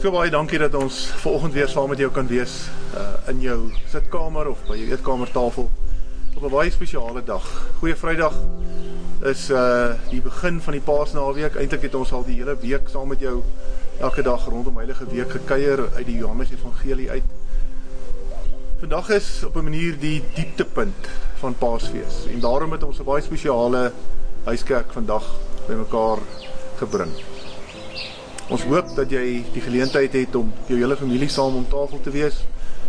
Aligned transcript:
So 0.00 0.08
baie 0.08 0.30
dankie 0.32 0.56
dat 0.56 0.72
ons 0.78 1.10
vanoggend 1.20 1.52
weer 1.52 1.68
saam 1.68 1.90
met 1.92 1.98
jou 2.00 2.08
kan 2.08 2.24
wees 2.24 2.54
uh 2.96 3.28
in 3.28 3.42
jou 3.44 3.56
sitkamer 3.92 4.48
of 4.48 4.60
by 4.64 4.78
jou 4.78 4.86
eetkamertafel 4.94 5.66
op 6.36 6.42
'n 6.42 6.52
baie 6.54 6.70
spesiale 6.72 7.20
dag. 7.24 7.44
Goeie 7.78 7.96
Vrydag 7.96 8.32
is 9.28 9.50
uh 9.50 9.92
die 10.08 10.22
begin 10.24 10.60
van 10.60 10.72
die 10.72 10.80
Paasnaweek. 10.80 11.56
Eintlik 11.56 11.82
het 11.82 11.94
ons 11.94 12.12
al 12.12 12.24
die 12.24 12.38
hele 12.38 12.56
week 12.62 12.88
saam 12.88 13.08
met 13.08 13.20
jou 13.20 13.42
elke 14.00 14.22
dag 14.22 14.46
rondom 14.48 14.76
Heilige 14.76 15.04
Week 15.04 15.30
gekuier 15.30 15.92
uit 15.94 16.06
die 16.06 16.16
Johannes 16.16 16.50
Evangelie 16.50 17.10
uit. 17.10 17.28
Vandag 18.80 19.10
is 19.10 19.44
op 19.44 19.56
'n 19.56 19.68
manier 19.68 19.98
die 19.98 20.22
dieptepunt 20.34 21.08
van 21.44 21.54
Paasfees 21.54 22.24
en 22.32 22.40
daarom 22.40 22.72
het 22.72 22.82
ons 22.82 23.00
'n 23.00 23.04
baie 23.04 23.22
spesiale 23.22 23.92
huiskerk 24.44 24.92
vandag 24.92 25.24
bymekaar 25.68 26.18
gebring. 26.78 27.12
Ons 28.50 28.64
hoop 28.66 28.88
dat 28.96 29.12
jy 29.14 29.44
die 29.54 29.62
geleentheid 29.62 30.14
het 30.18 30.34
om 30.34 30.48
jou 30.66 30.78
hele 30.80 30.96
familie 30.98 31.28
saam 31.30 31.60
om 31.60 31.66
tafel 31.70 32.00
te 32.02 32.10
wees. 32.10 32.40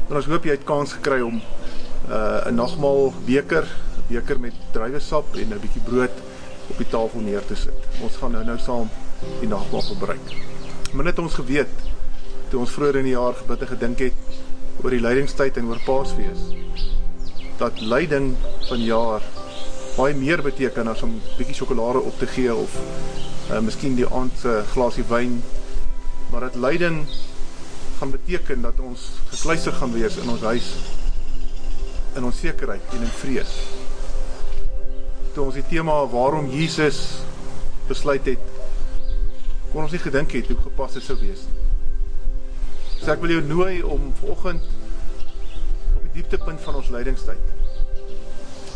En 0.08 0.18
ons 0.18 0.30
hoop 0.32 0.48
jy 0.48 0.56
het 0.56 0.66
kans 0.66 0.96
gekry 0.98 1.20
om 1.22 1.38
uh, 1.38 2.50
'n 2.50 2.56
nagmaal 2.56 3.14
beker, 3.28 3.70
'n 3.70 4.06
beker 4.10 4.40
met 4.40 4.58
druiwesap 4.74 5.36
en 5.36 5.54
'n 5.54 5.62
bietjie 5.62 5.86
brood 5.86 6.16
op 6.70 6.78
die 6.78 6.90
tafel 6.90 7.22
neer 7.22 7.46
te 7.46 7.56
sit. 7.56 7.78
Ons 8.02 8.18
gaan 8.18 8.32
nou 8.32 8.44
nou 8.44 8.58
saam 8.58 8.90
die 9.40 9.48
nagmaal 9.48 9.82
gebruik. 9.82 10.28
Maar 10.94 11.06
net 11.06 11.20
ons 11.20 11.34
geweet 11.34 11.76
toe 12.50 12.60
ons 12.60 12.72
vroeër 12.72 12.98
in 12.98 13.04
die 13.04 13.18
jaar 13.18 13.34
gebid 13.34 13.62
en 13.62 13.68
gedink 13.68 14.00
het 14.00 14.20
oor 14.84 14.90
die 14.90 15.00
lydingstyd 15.00 15.58
en 15.58 15.70
oor 15.70 15.80
Paasfees 15.86 16.42
dat 17.62 17.82
lyding 17.82 18.34
van 18.68 18.82
jaar 18.82 19.22
baie 19.96 20.16
meer 20.16 20.44
beteken 20.44 20.88
as 20.88 21.04
om 21.06 21.18
bietjie 21.38 21.56
sjokolade 21.58 22.02
op 22.02 22.20
te 22.20 22.30
gee 22.32 22.54
of 22.56 22.78
uh, 23.50 23.60
miskien 23.60 23.98
die 23.98 24.08
aand 24.08 24.38
se 24.40 24.50
uh, 24.50 24.68
glasie 24.74 25.06
wyn. 25.10 25.40
Maar 26.32 26.48
dit 26.48 26.62
lyding 26.64 27.02
gaan 28.00 28.12
beteken 28.12 28.62
dat 28.62 28.80
ons 28.80 29.10
gekluister 29.34 29.76
gaan 29.78 29.94
wees 29.94 30.18
in 30.18 30.30
ons 30.30 30.46
huis 30.48 30.72
in 32.16 32.26
onsekerheid 32.28 32.96
en 32.96 33.04
in 33.06 33.14
vrees. 33.22 33.52
Toe 35.36 35.46
ons 35.46 35.56
die 35.56 35.68
tema 35.70 36.02
waarom 36.12 36.50
Jesus 36.52 37.22
besluit 37.88 38.26
het 38.26 38.52
kon 39.72 39.86
ons 39.86 39.94
nie 39.96 40.04
gedink 40.04 40.34
het 40.36 40.50
hoe 40.52 40.60
gepas 40.66 40.98
dit 40.98 41.06
sou 41.06 41.18
wees 41.22 41.46
so 43.00 43.10
ek 43.14 43.22
wil 43.24 43.34
jou 43.38 43.44
nooi 43.48 43.82
om 43.88 44.12
vanoggend 44.20 44.68
op 45.96 46.02
die 46.04 46.14
dieptepunt 46.20 46.62
van 46.66 46.80
ons 46.82 46.92
lydingstyd 46.94 47.61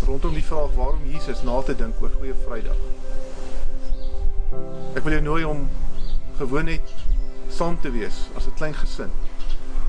rondom 0.05 0.33
die 0.33 0.43
vraag 0.43 0.73
waarom 0.77 1.05
Jesus 1.09 1.41
na 1.43 1.61
te 1.65 1.73
dink 1.75 2.01
oor 2.01 2.11
Goeie 2.19 2.35
Vrydag. 2.45 2.77
Ek 4.93 5.01
wil 5.01 5.15
jou 5.17 5.21
nooi 5.25 5.45
om 5.49 5.63
gewoon 6.37 6.69
net 6.69 6.93
saam 7.49 7.79
te 7.81 7.89
wees 7.91 8.27
as 8.37 8.45
'n 8.45 8.53
klein 8.59 8.75
gesin, 8.77 9.09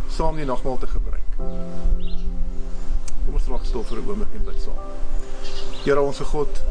saam 0.09 0.37
die 0.37 0.49
nagmaal 0.49 0.79
te 0.79 0.87
gebruik. 0.87 1.29
Kom 3.27 3.35
ons 3.35 3.49
raak 3.49 3.65
stil 3.65 3.85
vir 3.85 3.99
'n 3.99 4.09
oomblik 4.09 4.35
en 4.35 4.45
bid 4.45 4.61
saam. 4.63 4.81
Here 5.85 6.01
ons 6.01 6.19
God, 6.19 6.63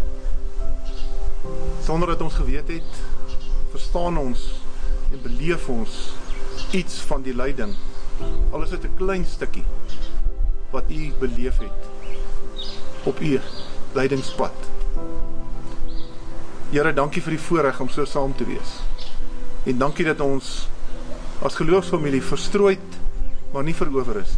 sonder 1.82 2.08
dat 2.08 2.22
ons 2.22 2.34
geweet 2.34 2.68
het, 2.68 2.92
verstaan 3.72 4.18
ons 4.18 4.62
en 5.12 5.22
beleef 5.22 5.70
ons 5.70 6.14
iets 6.72 6.96
van 7.06 7.22
die 7.22 7.36
lyding. 7.36 7.76
Al 8.52 8.64
is 8.64 8.70
dit 8.70 8.84
'n 8.84 8.96
klein 8.98 9.26
stukkie 9.26 9.66
wat 10.72 10.90
u 10.90 11.14
beleef 11.20 11.58
het 11.60 11.95
op 13.06 13.20
u 13.22 13.40
leidingspad. 13.94 14.54
Here, 16.72 16.94
dankie 16.94 17.22
vir 17.24 17.36
die 17.36 17.42
voorreg 17.42 17.80
om 17.80 17.90
so 17.90 18.06
saam 18.10 18.34
te 18.36 18.48
wees. 18.48 18.80
En 19.70 19.78
dankie 19.78 20.06
dat 20.06 20.20
ons 20.26 20.66
as 21.46 21.58
geloofsfamilie 21.60 22.24
verstrooid 22.24 22.98
maar 23.54 23.64
nie 23.64 23.76
verower 23.76 24.20
is. 24.24 24.34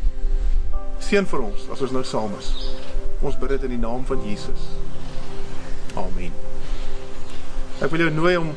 Seën 1.02 1.26
vir 1.26 1.46
ons 1.48 1.70
as 1.74 1.82
ons 1.88 1.96
nou 1.96 2.04
saam 2.06 2.36
is. 2.38 2.52
Ons 3.26 3.40
bid 3.40 3.56
dit 3.56 3.66
in 3.70 3.78
die 3.78 3.82
naam 3.82 4.04
van 4.06 4.22
Jesus. 4.28 4.68
Amen. 5.98 6.36
Ek 7.82 7.90
wil 7.94 8.06
jou 8.06 8.12
nooi 8.14 8.36
om 8.38 8.52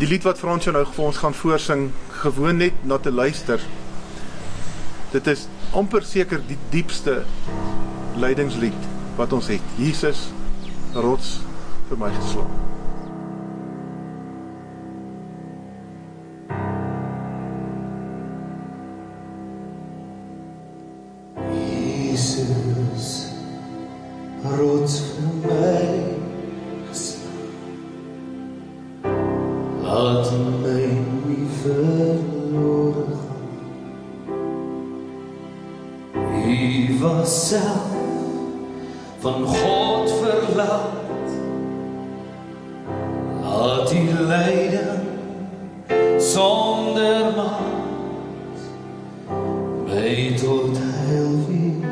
die 0.00 0.08
lied 0.10 0.26
wat 0.26 0.40
Frans 0.40 0.66
nou 0.66 0.82
vir 0.88 1.06
ons 1.06 1.22
gaan 1.22 1.36
voorsing 1.36 1.86
gewoon 2.24 2.64
net 2.64 2.82
na 2.88 2.98
te 2.98 3.12
luister. 3.12 3.62
Dit 5.12 5.28
is 5.30 5.46
amper 5.76 6.02
seker 6.02 6.42
die 6.48 6.58
diepste 6.72 7.20
leidingslied 8.16 8.95
wat 9.16 9.32
ons 9.32 9.50
het. 9.52 9.76
Jesus 9.80 10.28
rots 10.94 11.38
vir 11.88 12.00
my 12.00 12.12
geslaan. 12.20 12.75
אין 50.16 50.34
tot 50.36 50.76
Elvis, 51.10 51.86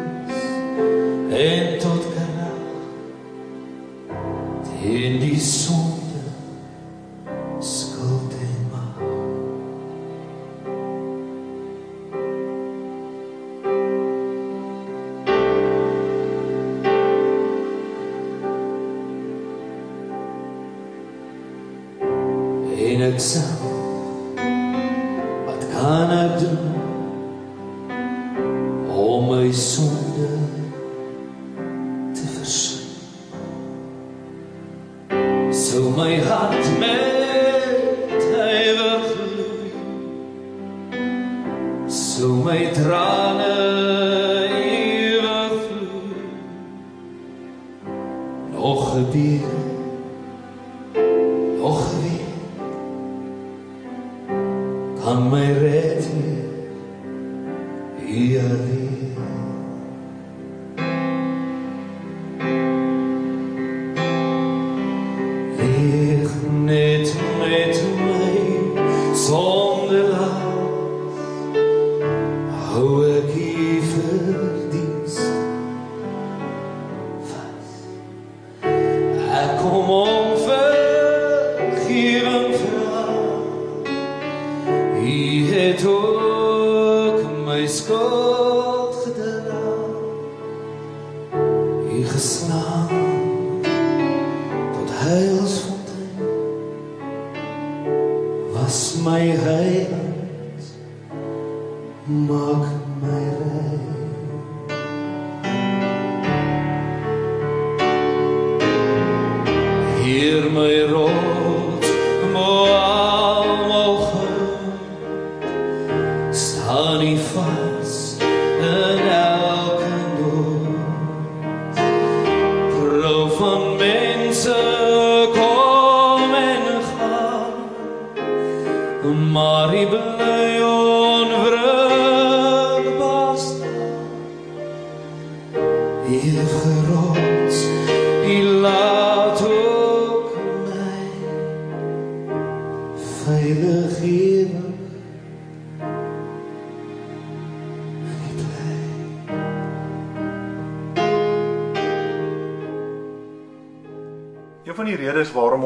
אין 1.32 1.78
tot 1.80 2.04
Canal, 2.14 2.60
אין 4.82 5.20
die 5.20 5.38
day. 58.74 59.53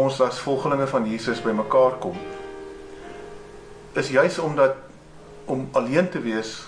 Ons 0.09 0.21
as 0.25 0.41
volgelinge 0.41 0.87
van 0.89 1.07
Jesus 1.09 1.43
bymekaar 1.45 1.99
kom, 2.01 2.17
is 3.99 4.09
juis 4.09 4.39
omdat 4.41 4.77
om 5.49 5.69
alleen 5.77 6.09
te 6.09 6.21
wees 6.25 6.63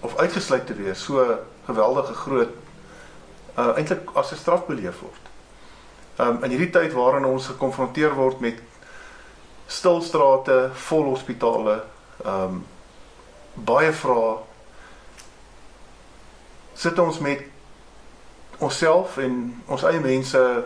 of 0.00 0.16
uitgesluit 0.16 0.66
te 0.66 0.76
wees 0.76 1.04
so 1.04 1.24
geweldige 1.68 2.14
groot 2.24 2.58
uh 3.56 3.76
eintlik 3.76 4.10
as 4.16 4.32
'n 4.32 4.40
straf 4.40 4.66
beleef 4.66 5.00
word. 5.00 5.24
Um 6.18 6.44
in 6.44 6.50
hierdie 6.50 6.72
tyd 6.72 6.92
waarin 6.92 7.24
ons 7.24 7.46
gekonfronteer 7.46 8.14
word 8.14 8.40
met 8.40 8.60
stilstrate, 9.66 10.70
vol 10.72 11.04
hospitale, 11.04 11.82
um 12.24 12.64
baie 13.54 13.92
vrae 13.92 14.38
sit 16.74 16.98
ons 16.98 17.18
met 17.18 17.44
onsself 18.58 19.18
en 19.18 19.62
ons 19.66 19.84
eie 19.84 20.00
mense 20.00 20.64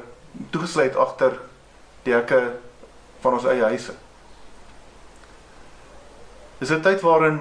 toegesluit 0.51 0.97
agter 0.97 1.41
die 2.07 2.15
hekke 2.15 2.41
van 3.21 3.39
ons 3.39 3.47
eie 3.51 3.65
huise. 3.73 3.95
Dis 6.59 6.71
'n 6.71 6.83
tyd 6.83 7.01
waarin 7.01 7.41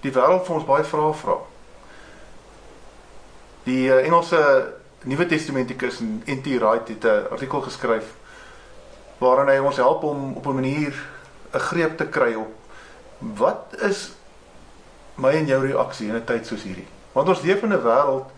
die 0.00 0.12
wêreld 0.12 0.44
vir 0.46 0.54
ons 0.54 0.68
baie 0.68 0.84
vrae 0.84 1.14
vra. 1.14 1.38
Die 3.64 3.88
uh, 3.88 4.04
Engelse 4.06 4.74
Nuwe 5.04 5.26
Testamentikus 5.26 6.00
en 6.00 6.22
N.T. 6.26 6.46
Wright 6.60 6.88
het 6.88 7.04
'n 7.04 7.26
artikel 7.30 7.60
geskryf 7.60 8.14
waarin 9.18 9.48
hy 9.48 9.58
ons 9.58 9.76
help 9.76 10.02
om 10.02 10.36
op 10.36 10.46
'n 10.46 10.54
manier 10.54 10.94
'n 11.52 11.58
greep 11.58 11.96
te 11.96 12.06
kry 12.06 12.34
op 12.34 12.54
wat 13.18 13.74
is 13.82 14.12
my 15.14 15.30
en 15.30 15.46
jou 15.46 15.66
reaksie 15.66 16.08
in 16.08 16.14
'n 16.14 16.24
tyd 16.24 16.46
soos 16.46 16.62
hierdie? 16.62 16.86
Want 17.12 17.28
ons 17.28 17.42
leef 17.42 17.62
in 17.62 17.72
'n 17.72 17.82
wêreld 17.82 18.30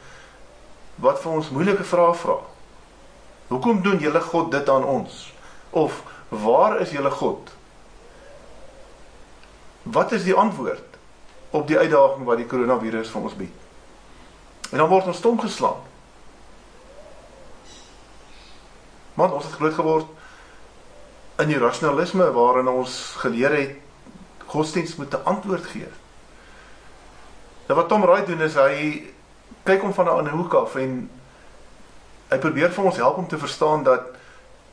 wat 0.95 1.21
vir 1.21 1.33
ons 1.33 1.51
moeilike 1.51 1.85
vrae 1.85 2.15
vra. 2.15 2.39
Hoekom 3.49 3.83
doen 3.83 3.99
julle 3.99 4.21
God 4.21 4.51
dit 4.51 4.69
aan 4.69 4.85
ons? 4.85 5.30
Of 5.71 6.03
waar 6.29 6.81
is 6.81 6.91
julle 6.91 7.11
God? 7.11 7.51
Wat 9.83 10.13
is 10.13 10.25
die 10.25 10.35
antwoord 10.35 10.99
op 11.51 11.67
die 11.67 11.79
uitdaging 11.79 12.25
wat 12.25 12.37
die 12.37 12.47
koronavirus 12.47 13.11
vir 13.11 13.23
ons 13.23 13.37
bied? 13.39 13.57
En 14.71 14.79
dan 14.79 14.89
word 14.89 15.07
ons 15.11 15.17
stom 15.19 15.41
geslaan. 15.41 15.81
Want 19.15 19.33
ons 19.33 19.45
het 19.45 19.55
groot 19.59 19.75
geword 19.75 20.07
in 21.41 21.49
die 21.51 21.59
rasionalisme 21.59 22.31
waarin 22.37 22.69
ons 22.69 22.99
geleer 23.23 23.57
het 23.57 23.79
godsdienst 24.51 24.99
moet 24.99 25.15
'n 25.15 25.25
antwoord 25.25 25.67
gee. 25.67 25.89
Nou 27.67 27.79
wat 27.79 27.89
Tom 27.89 28.03
Wright 28.03 28.27
doen 28.27 28.41
is 28.41 28.55
hy 28.55 29.07
kyk 29.63 29.81
hom 29.81 29.95
van 29.95 30.07
'n 30.07 30.17
ander 30.19 30.33
hoek 30.33 30.55
af 30.55 30.75
en 30.75 31.11
hy 32.29 32.39
probeer 32.39 32.73
vir 32.73 32.85
ons 32.85 32.97
help 32.97 33.17
om 33.17 33.29
te 33.29 33.39
verstaan 33.39 33.83
dat 33.83 34.03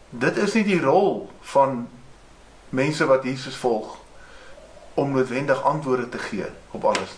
dit 0.09 0.38
is 0.38 0.54
nie 0.54 0.63
die 0.63 0.81
rol 0.81 1.25
van 1.54 1.88
mense 2.69 3.06
wat 3.06 3.24
Jesus 3.24 3.56
volg 3.56 3.98
om 4.98 5.12
noodwendig 5.12 5.63
antwoorde 5.63 6.09
te 6.09 6.19
gee 6.19 6.45
op 6.71 6.86
alles. 6.86 7.18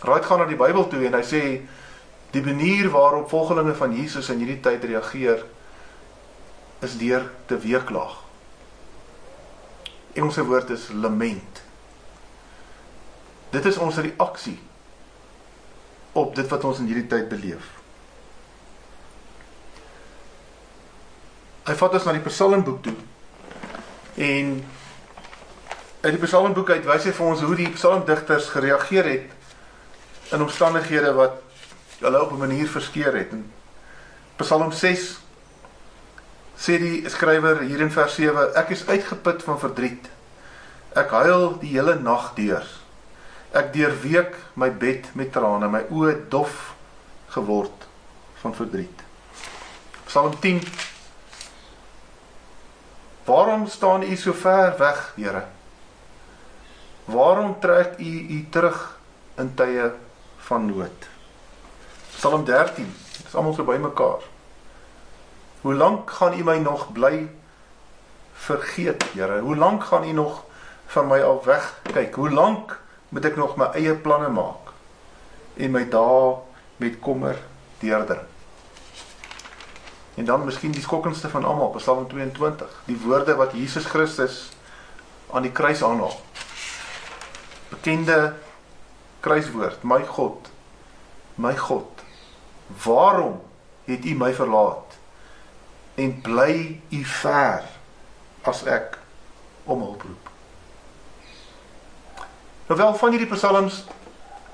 Wright 0.00 0.24
gaan 0.24 0.38
na 0.38 0.48
die 0.48 0.58
Bybel 0.58 0.88
toe 0.88 1.04
en 1.06 1.16
hy 1.16 1.22
sê 1.24 1.42
die 2.34 2.42
manier 2.42 2.90
waarop 2.90 3.30
volgelinge 3.30 3.74
van 3.78 3.94
Jesus 3.94 4.28
in 4.32 4.42
hierdie 4.42 4.60
tyd 4.60 4.84
reageer 4.84 5.44
is 6.84 6.98
deur 6.98 7.30
te 7.46 7.58
weeklaag. 7.58 8.18
Engelse 10.14 10.44
woord 10.44 10.70
is 10.74 10.88
lament. 10.92 11.62
Dit 13.54 13.64
is 13.70 13.78
ons 13.78 13.96
reaksie 14.02 14.58
op 16.12 16.34
dit 16.34 16.50
wat 16.50 16.64
ons 16.64 16.82
in 16.82 16.90
hierdie 16.90 17.08
tyd 17.10 17.30
beleef. 17.30 17.70
Hy 21.64 21.72
vat 21.80 21.94
ons 21.96 22.04
na 22.04 22.12
die 22.12 22.24
Psalmboek 22.26 22.82
toe. 22.84 22.94
En 24.20 24.50
uit 26.04 26.12
die 26.12 26.20
Psalmboek 26.20 26.74
uit 26.74 26.84
wys 26.84 27.06
hy 27.08 27.14
vir 27.16 27.30
ons 27.30 27.44
hoe 27.46 27.56
die 27.56 27.70
psalmdigters 27.72 28.50
gereageer 28.52 29.08
het 29.08 30.34
in 30.36 30.44
omstandighede 30.44 31.14
wat 31.16 31.40
hulle 32.02 32.20
op 32.20 32.32
'n 32.32 32.42
manier 32.44 32.68
verskeer 32.68 33.16
het. 33.16 33.32
In 33.32 33.46
Psalm 34.36 34.72
6 34.72 35.18
sê 36.58 36.78
die 36.78 37.08
skrywer 37.08 37.60
hier 37.60 37.80
in 37.80 37.90
vers 37.90 38.14
7: 38.14 38.54
Ek 38.54 38.70
is 38.70 38.86
uitgeput 38.86 39.42
van 39.42 39.58
verdriet. 39.58 40.10
Ek 40.94 41.10
huil 41.10 41.58
die 41.58 41.72
hele 41.78 41.94
nag 41.94 42.34
deur. 42.34 42.66
Ek 43.52 43.72
deurweek 43.72 44.36
my 44.54 44.70
bed 44.70 45.14
met 45.14 45.32
trane, 45.32 45.68
my 45.68 45.86
oë 45.90 46.28
dof 46.28 46.74
geword 47.28 47.88
van 48.42 48.54
verdriet. 48.54 49.00
Psalm 50.06 50.40
10 50.40 50.60
Waarom 53.24 53.66
staan 53.66 54.02
u 54.02 54.16
so 54.16 54.32
ver 54.32 54.74
weg, 54.78 55.12
Here? 55.16 55.44
Waarom 57.04 57.60
trek 57.60 57.98
u 57.98 58.26
u 58.28 58.48
terug 58.50 58.98
in 59.36 59.54
tye 59.54 59.92
van 60.36 60.66
nood? 60.66 61.08
Psalm 62.10 62.44
13. 62.44 62.94
Dit 63.16 63.26
is 63.26 63.34
almal 63.34 63.54
so 63.54 63.64
bymekaar. 63.64 64.20
Hoe 65.60 65.74
lank 65.74 66.10
gaan 66.10 66.38
u 66.38 66.44
my 66.44 66.58
nog 66.58 66.92
bly 66.92 67.28
vergeet, 68.32 69.04
Here? 69.12 69.40
Hoe 69.40 69.56
lank 69.56 69.84
gaan 69.84 70.04
u 70.04 70.12
nog 70.12 70.44
van 70.86 71.06
my 71.06 71.20
af 71.20 71.44
weg 71.44 71.80
kyk? 71.92 72.14
Hoe 72.14 72.30
lank 72.30 72.80
moet 73.08 73.24
ek 73.24 73.36
nog 73.36 73.56
my 73.56 73.72
eie 73.72 73.94
planne 73.94 74.28
maak 74.28 74.72
en 75.56 75.70
my 75.70 75.88
dae 75.88 76.36
met 76.76 77.00
kommer 77.00 77.40
deurdring? 77.80 78.33
En 80.14 80.24
dan 80.24 80.44
miskien 80.44 80.70
die 80.70 80.82
skokkendste 80.82 81.28
van 81.28 81.44
almal, 81.44 81.72
Psalm 81.76 82.06
22, 82.08 82.82
die 82.84 82.98
woorde 83.02 83.34
wat 83.34 83.52
Jesus 83.52 83.84
Christus 83.84 84.48
aan 85.30 85.42
die 85.42 85.52
kruis 85.52 85.82
aanhaal. 85.82 86.20
Bekende 87.68 88.34
kruiswoord: 89.20 89.82
My 89.82 90.04
God, 90.06 90.50
my 91.34 91.56
God, 91.56 92.04
waarom 92.84 93.40
het 93.84 94.04
U 94.04 94.14
my 94.14 94.34
verlaat? 94.34 94.98
En 95.94 96.20
bly 96.22 96.80
U 96.90 97.04
ver 97.04 97.66
as 98.42 98.62
ek 98.70 98.98
om 99.64 99.82
hulp 99.82 100.02
roep? 100.02 100.30
Nou 102.66 102.78
wel 102.80 102.94
van 102.96 103.10
hierdie 103.10 103.30
psalms 103.34 103.84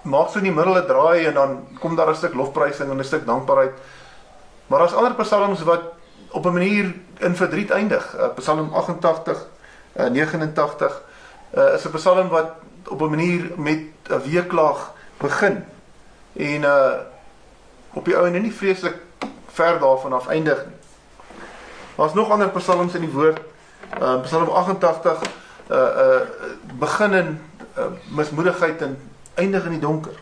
maak 0.02 0.30
so 0.32 0.40
in 0.40 0.48
die 0.48 0.54
middel 0.54 0.78
'n 0.80 0.86
draai 0.86 1.26
en 1.26 1.34
dan 1.34 1.78
kom 1.80 1.96
daar 1.96 2.08
'n 2.08 2.16
stuk 2.16 2.34
lofprysing 2.34 2.90
en 2.90 2.98
'n 2.98 3.04
stuk 3.04 3.26
dankbaarheid 3.26 3.74
Maar 4.70 4.78
daar's 4.78 4.92
ander 4.92 5.14
psalms 5.14 5.62
wat 5.62 5.80
op 6.28 6.44
'n 6.44 6.52
manier 6.52 6.94
in 7.18 7.36
verdriet 7.36 7.70
eindig. 7.70 8.16
Uh, 8.16 8.28
Psalm 8.34 8.74
88 8.74 9.46
uh, 9.96 10.06
89 10.06 11.02
uh, 11.54 11.74
is 11.74 11.84
'n 11.84 11.90
psalm 11.90 12.28
wat 12.28 12.50
op 12.88 13.00
'n 13.00 13.10
manier 13.10 13.50
met 13.56 13.78
'n 14.08 14.22
weeklaag 14.30 14.92
begin 15.16 15.64
en 16.32 16.62
uh 16.62 16.92
op 17.92 18.04
die 18.04 18.16
ou 18.16 18.26
en 18.26 18.42
nie 18.42 18.54
vreeslik 18.54 18.96
ver 19.46 19.78
daarvan 19.78 20.12
af 20.12 20.26
eindig 20.26 20.64
nie. 20.66 20.76
Daar's 21.94 22.14
nog 22.14 22.30
ander 22.30 22.50
psalms 22.50 22.94
in 22.94 23.00
die 23.00 23.10
woord. 23.10 23.40
Uh 24.00 24.20
Psalm 24.20 24.48
88 24.48 25.20
uh 25.70 25.76
uh 25.76 26.20
begin 26.78 27.12
in 27.12 27.40
uh, 27.78 27.84
mismoedigheid 28.08 28.82
en 28.82 29.10
eindig 29.34 29.64
in 29.64 29.70
die 29.70 29.80
donker. 29.80 30.20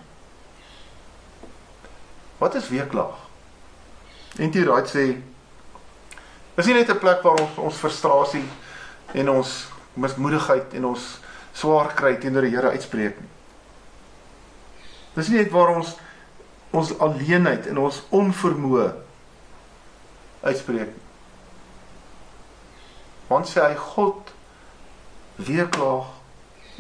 Wat 2.39 2.55
is 2.55 2.69
weeklaag? 2.69 3.28
En 4.39 4.51
die 4.55 4.65
raad 4.65 4.91
sê 4.91 5.05
is 6.59 6.67
nie 6.67 6.75
net 6.75 6.91
'n 6.91 6.99
plek 6.99 7.23
waar 7.23 7.41
ons 7.41 7.59
ons 7.59 7.79
frustrasie 7.79 8.45
en 9.15 9.31
ons 9.31 9.67
mismoedigheid 9.95 10.75
en 10.75 10.85
ons 10.85 11.21
swaar 11.53 11.95
kry 11.95 12.17
teenoor 12.17 12.47
die 12.47 12.55
Here 12.55 12.71
uitspreek 12.71 13.19
nie. 13.21 13.31
Dis 15.15 15.29
nie 15.29 15.43
net 15.43 15.51
waar 15.51 15.75
ons 15.75 15.97
ons 16.71 16.99
alleenheid 16.99 17.67
en 17.67 17.79
ons 17.79 18.03
onvermoë 18.11 18.89
uitspreek. 20.43 20.91
Want 23.29 23.49
sê 23.49 23.65
hy 23.65 23.75
God 23.75 24.33
weerklaag 25.37 26.13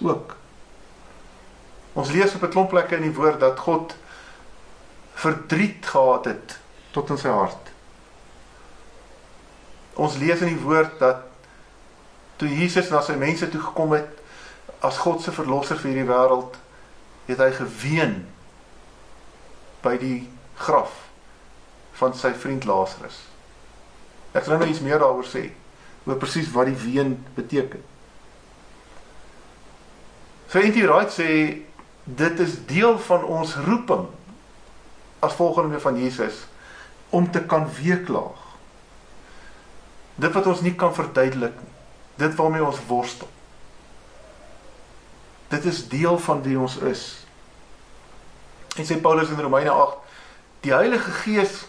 ook. 0.04 0.36
Ons 1.98 2.12
lees 2.14 2.34
op 2.34 2.42
'n 2.42 2.50
klomp 2.50 2.70
plekke 2.70 2.96
in 2.96 3.02
die 3.02 3.14
woord 3.14 3.40
dat 3.40 3.58
God 3.58 3.96
verdriet 5.14 5.86
gehad 5.86 6.24
het 6.24 6.58
tot 6.94 7.10
in 7.10 7.20
sy 7.20 7.32
hart. 7.32 7.72
Ons 9.98 10.16
lees 10.20 10.42
in 10.44 10.54
die 10.54 10.62
woord 10.62 10.98
dat 11.02 11.26
toe 12.38 12.48
Jesus 12.48 12.90
na 12.92 13.02
sy 13.02 13.16
mense 13.18 13.48
toe 13.50 13.60
gekom 13.60 13.96
het 13.96 14.18
as 14.86 15.00
God 15.02 15.22
se 15.22 15.34
verlosser 15.34 15.78
vir 15.80 15.90
hierdie 15.90 16.10
wêreld, 16.10 16.54
het 17.26 17.40
hy 17.42 17.50
geween 17.56 18.20
by 19.82 19.96
die 19.98 20.20
graf 20.58 20.94
van 21.98 22.14
sy 22.14 22.30
vriend 22.38 22.66
Lazarus. 22.68 23.18
Ek 24.32 24.46
gaan 24.46 24.62
nou 24.62 24.68
iets 24.70 24.84
meer 24.84 25.02
daaroor 25.02 25.26
sê 25.26 25.48
oor 26.08 26.16
presies 26.16 26.48
wat 26.54 26.70
die 26.70 26.78
ween 26.78 27.16
beteken. 27.36 27.82
So 30.48 30.62
N.T. 30.62 30.80
Wright 30.86 31.12
sê 31.12 31.30
dit 32.08 32.40
is 32.40 32.54
deel 32.70 32.96
van 33.04 33.26
ons 33.28 33.52
roeping 33.66 34.06
as 35.20 35.36
volgelinge 35.36 35.80
van 35.82 35.98
Jesus 36.00 36.46
om 37.10 37.30
te 37.30 37.40
kan 37.44 37.66
weeklaag. 37.80 38.44
Dit 40.18 40.34
wat 40.34 40.46
ons 40.46 40.60
nie 40.60 40.74
kan 40.74 40.94
verduidelik 40.94 41.56
nie. 41.62 41.74
Dit 42.18 42.34
waarmee 42.34 42.64
ons 42.64 42.80
worstel. 42.88 43.28
Dit 45.48 45.64
is 45.64 45.84
deel 45.88 46.18
van 46.18 46.42
wie 46.42 46.58
ons 46.58 46.76
is. 46.76 47.04
En 48.76 48.86
sê 48.86 48.98
Paulus 49.00 49.30
in 49.30 49.40
Romeine 49.40 49.70
8, 49.70 49.98
die 50.66 50.74
Heilige 50.74 51.10
Gees 51.22 51.62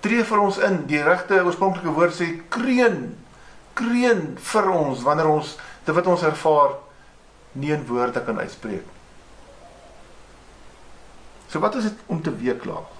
tree 0.00 0.24
vir 0.24 0.42
ons 0.42 0.58
in. 0.64 0.82
Die 0.90 1.02
regte 1.04 1.42
oorspronklike 1.44 1.92
woord 1.94 2.16
sê 2.16 2.30
kreun, 2.52 3.12
kreun 3.78 4.24
vir 4.50 4.70
ons 4.72 5.04
wanneer 5.06 5.28
ons 5.30 5.56
dit 5.84 5.94
wat 5.96 6.08
ons 6.10 6.24
ervaar 6.26 6.78
nie 7.60 7.72
in 7.74 7.84
woorde 7.88 8.22
kan 8.24 8.40
uitspreek. 8.40 8.86
So 11.50 11.60
wat 11.62 11.76
is 11.80 11.90
dit 11.90 12.02
om 12.06 12.22
te 12.22 12.32
weeklaag? 12.36 12.99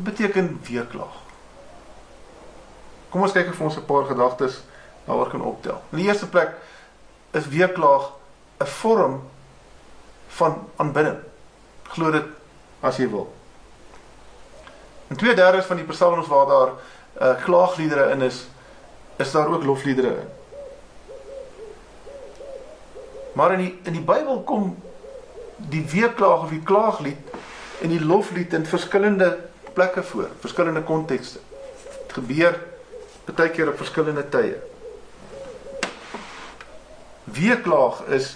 Wat 0.00 0.16
beteken 0.16 0.60
weeklaag? 0.64 1.16
Kom 3.08 3.20
ons 3.26 3.34
kyk 3.36 3.50
of 3.52 3.60
ons 3.60 3.76
'n 3.76 3.84
paar 3.84 4.06
gedagtes 4.08 4.62
daaroor 5.04 5.28
kan 5.28 5.42
optel. 5.42 5.82
In 5.90 5.98
die 5.98 6.06
eerste 6.06 6.28
plek 6.28 6.54
is 7.30 7.48
weeklaag 7.48 8.12
'n 8.60 8.66
vorm 8.66 9.28
van 10.28 10.68
aanbidding. 10.76 11.18
Glo 11.82 12.10
dit 12.10 12.24
as 12.80 12.96
jy 12.96 13.10
wil. 13.10 13.34
In 15.08 15.16
2/3 15.16 15.66
van 15.66 15.76
die 15.76 15.84
psalms 15.84 16.26
waar 16.26 16.46
daar 16.46 16.70
uh, 17.20 17.44
klaagliedere 17.44 18.10
in 18.10 18.22
is, 18.22 18.46
is 19.16 19.30
daar 19.30 19.52
ook 19.52 19.64
lofliedere 19.64 20.08
in. 20.08 20.28
Maar 23.32 23.52
in 23.52 23.58
die 23.58 23.80
in 23.82 23.92
die 23.92 24.04
Bybel 24.04 24.42
kom 24.42 24.82
die 25.56 25.84
weeklaag 25.84 26.42
of 26.42 26.48
die 26.48 26.62
klaaglied 26.62 27.18
en 27.80 27.88
die 27.88 28.04
loflied 28.04 28.52
in 28.52 28.66
verskillende 28.66 29.50
plekke 29.72 30.02
voor, 30.02 30.28
verskillende 30.40 30.82
kontekste. 30.82 31.38
Dit 32.06 32.12
gebeur 32.12 32.58
baie 33.36 33.50
keer 33.54 33.68
op 33.70 33.78
verskillende 33.78 34.24
tye. 34.28 34.56
Weeklaag 37.30 38.02
is 38.10 38.34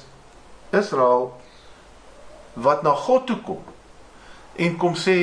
Israel 0.70 1.32
wat 2.54 2.84
na 2.86 2.94
God 2.94 3.26
toe 3.26 3.40
kom 3.42 3.64
en 4.54 4.78
kom 4.78 4.94
sê 4.94 5.18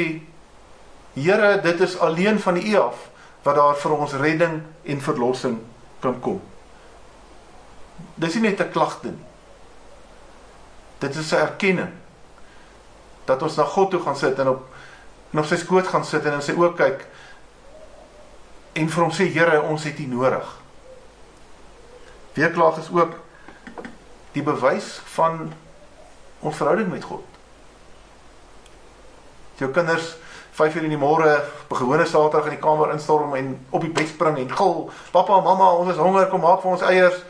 Here, 1.12 1.58
dit 1.60 1.82
is 1.84 1.98
alleen 2.00 2.38
van 2.40 2.56
U 2.56 2.76
af 2.80 3.00
wat 3.44 3.58
daar 3.58 3.76
vir 3.76 3.94
ons 3.98 4.14
redding 4.16 4.62
en 4.88 5.02
verlossing 5.04 5.58
kan 6.00 6.16
kom. 6.24 6.38
Dis 8.16 8.38
nie 8.40 8.48
net 8.48 8.62
'n 8.62 8.72
klagte 8.72 9.12
nie. 9.12 9.26
Dit 11.04 11.16
is 11.16 11.34
'n 11.34 11.44
erkenning 11.44 11.92
dat 13.26 13.42
ons 13.42 13.56
na 13.56 13.64
God 13.64 13.92
toe 13.92 14.00
gaan 14.00 14.16
sit 14.16 14.40
en 14.40 14.48
op 14.48 14.71
en 15.32 15.40
op 15.40 15.48
sy 15.48 15.58
skoot 15.58 15.88
gaan 15.88 16.06
sit 16.06 16.26
en 16.26 16.40
in 16.40 16.46
sy 16.46 16.56
oë 16.58 16.74
kyk 16.80 17.06
en 18.74 18.90
vir 18.90 19.04
hom 19.04 19.12
sê 19.12 19.28
Here, 19.32 19.62
ons 19.68 19.84
het 19.84 20.00
U 20.00 20.08
nodig. 20.08 20.48
Weeklaag 22.38 22.80
is 22.80 22.92
ook 22.92 23.18
die 24.32 24.44
bewys 24.44 24.94
van 25.18 25.50
ons 26.40 26.56
verhouding 26.56 26.88
met 26.92 27.04
God. 27.04 27.26
Jou 29.60 29.70
kinders 29.76 30.16
5 30.56 30.76
uur 30.76 30.86
in 30.88 30.96
die 30.96 31.00
môre 31.00 31.44
op 31.64 31.72
'n 31.72 31.82
gewone 31.84 32.06
Saterdag 32.06 32.46
in 32.46 32.56
die 32.56 32.64
kamer 32.64 32.92
instorm 32.92 33.36
en 33.36 33.66
op 33.70 33.82
die 33.82 33.92
bed 33.92 34.08
spring 34.08 34.38
en 34.38 34.56
gil, 34.58 34.92
"Pappa, 35.12 35.40
mamma, 35.40 35.72
ons 35.74 35.92
is 35.92 35.98
honger, 35.98 36.28
kom 36.28 36.42
maak 36.42 36.62
vir 36.62 36.72
ons 36.72 36.82
eiers." 36.82 37.24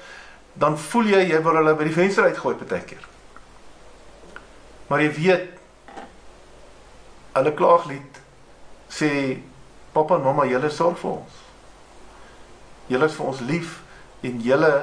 Dan 0.54 0.78
voel 0.78 1.04
jy 1.04 1.30
jy 1.30 1.42
wil 1.44 1.56
hulle 1.56 1.76
by 1.76 1.84
die 1.84 1.94
venster 1.94 2.24
uitgooi 2.24 2.56
baie 2.56 2.82
keer. 2.82 3.08
Maar 4.88 5.02
jy 5.02 5.12
weet 5.14 5.61
hulle 7.36 7.54
klaaglied 7.56 8.20
sê 8.92 9.12
pappa 9.94 10.18
en 10.18 10.26
mamma 10.26 10.48
julle 10.50 10.72
sorg 10.72 11.00
vir 11.00 11.12
ons. 11.12 11.38
Julle 12.92 13.08
is 13.08 13.16
vir 13.16 13.28
ons 13.32 13.44
lief 13.48 13.78
en 14.28 14.42
julle 14.44 14.74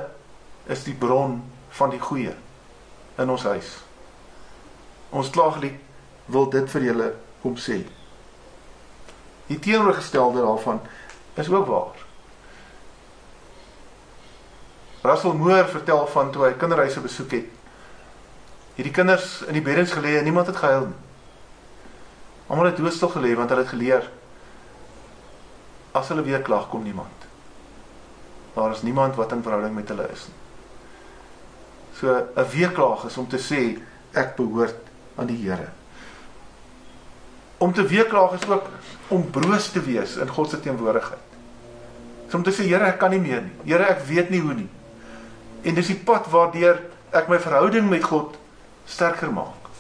is 0.73 0.85
die 0.85 0.97
bron 0.97 1.39
van 1.79 1.93
die 1.93 2.01
goeie 2.01 2.35
in 3.19 3.31
ons 3.31 3.45
huis. 3.49 3.71
Ons 5.11 5.31
klaaglied 5.33 5.77
wil 6.33 6.49
dit 6.53 6.69
vir 6.73 6.89
julle 6.91 7.09
kom 7.43 7.57
sê. 7.61 7.83
Die 9.49 9.59
teenoorgestelde 9.65 10.45
daarvan 10.45 10.81
is 11.41 11.49
ook 11.49 11.67
waar. 11.67 12.05
Russell 15.03 15.37
Moore 15.39 15.69
vertel 15.69 16.07
van 16.13 16.33
toe 16.33 16.45
hy 16.45 16.57
kinderhuise 16.59 17.01
besoek 17.01 17.37
het. 17.39 17.53
Hierdie 18.77 18.93
kinders 18.95 19.39
in 19.49 19.57
die 19.57 19.65
beddens 19.65 19.95
gelê 19.95 20.19
en 20.19 20.27
niemand 20.29 20.51
het 20.51 20.61
gehuil 20.61 20.91
nie. 20.91 21.08
Almal 22.49 22.71
het 22.71 22.81
doodstil 22.81 23.13
gelê 23.13 23.35
want 23.37 23.51
hulle 23.53 23.63
het 23.63 23.73
geleer 23.75 24.11
as 25.97 26.09
hulle 26.09 26.25
weer 26.25 26.43
klag 26.45 26.69
kom 26.69 26.83
niemand. 26.83 27.27
Daar 28.55 28.73
is 28.73 28.83
niemand 28.83 29.17
wat 29.17 29.33
in 29.33 29.43
verhouding 29.43 29.75
met 29.75 29.89
hulle 29.89 30.09
is 30.13 30.27
nie. 30.29 30.37
So 31.99 32.15
'n 32.37 32.51
weeklaag 32.51 33.05
is 33.05 33.17
om 33.17 33.29
te 33.29 33.39
sê 33.39 33.79
ek 34.13 34.37
behoort 34.37 34.81
aan 35.17 35.27
die 35.27 35.37
Here. 35.37 35.69
Om 37.59 37.73
te 37.73 37.83
weeklaag 37.83 38.33
is 38.33 38.49
ook 38.49 38.67
om 39.09 39.31
broos 39.31 39.71
te 39.71 39.81
wees 39.81 40.17
in 40.17 40.29
God 40.29 40.51
se 40.51 40.61
teenwoordigheid. 40.61 41.29
Dis 42.25 42.35
om 42.35 42.43
te 42.43 42.53
sê 42.53 42.69
Here, 42.69 42.85
ek 42.85 42.99
kan 42.99 43.11
nie 43.11 43.21
meer 43.21 43.43
nie. 43.43 43.55
Here, 43.65 43.85
ek 43.85 44.05
weet 44.07 44.31
nie 44.31 44.41
hoe 44.41 44.55
nie. 44.55 44.69
En 45.63 45.75
dis 45.75 45.87
die 45.87 45.97
pad 45.97 46.27
waardeur 46.31 46.81
ek 47.11 47.29
my 47.29 47.39
verhouding 47.39 47.89
met 47.91 48.05
God 48.05 48.37
sterker 48.87 49.33
maak. 49.33 49.71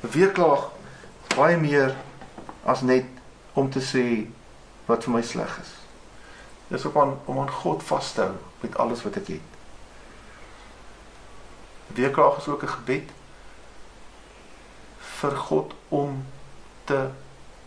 Weeklaag 0.00 0.75
baie 1.36 1.56
meer 1.60 1.92
as 2.64 2.82
net 2.82 3.08
om 3.54 3.68
te 3.70 3.80
sê 3.84 4.04
wat 4.88 5.04
vir 5.04 5.14
my 5.16 5.22
sleg 5.22 5.52
is. 5.60 5.72
Dis 6.70 6.86
op 6.88 6.96
aan 6.98 7.14
om 7.28 7.40
aan 7.42 7.52
God 7.62 7.84
vas 7.86 8.12
te 8.16 8.24
hou 8.24 8.36
met 8.62 8.78
alles 8.82 9.04
wat 9.06 9.18
ek 9.20 9.28
het. 9.36 9.52
Weeklaag 11.96 12.40
is 12.40 12.48
ook 12.48 12.62
'n 12.62 12.74
gebed 12.78 13.12
vir 15.20 15.36
God 15.36 15.74
om 15.88 16.24
te 16.84 17.08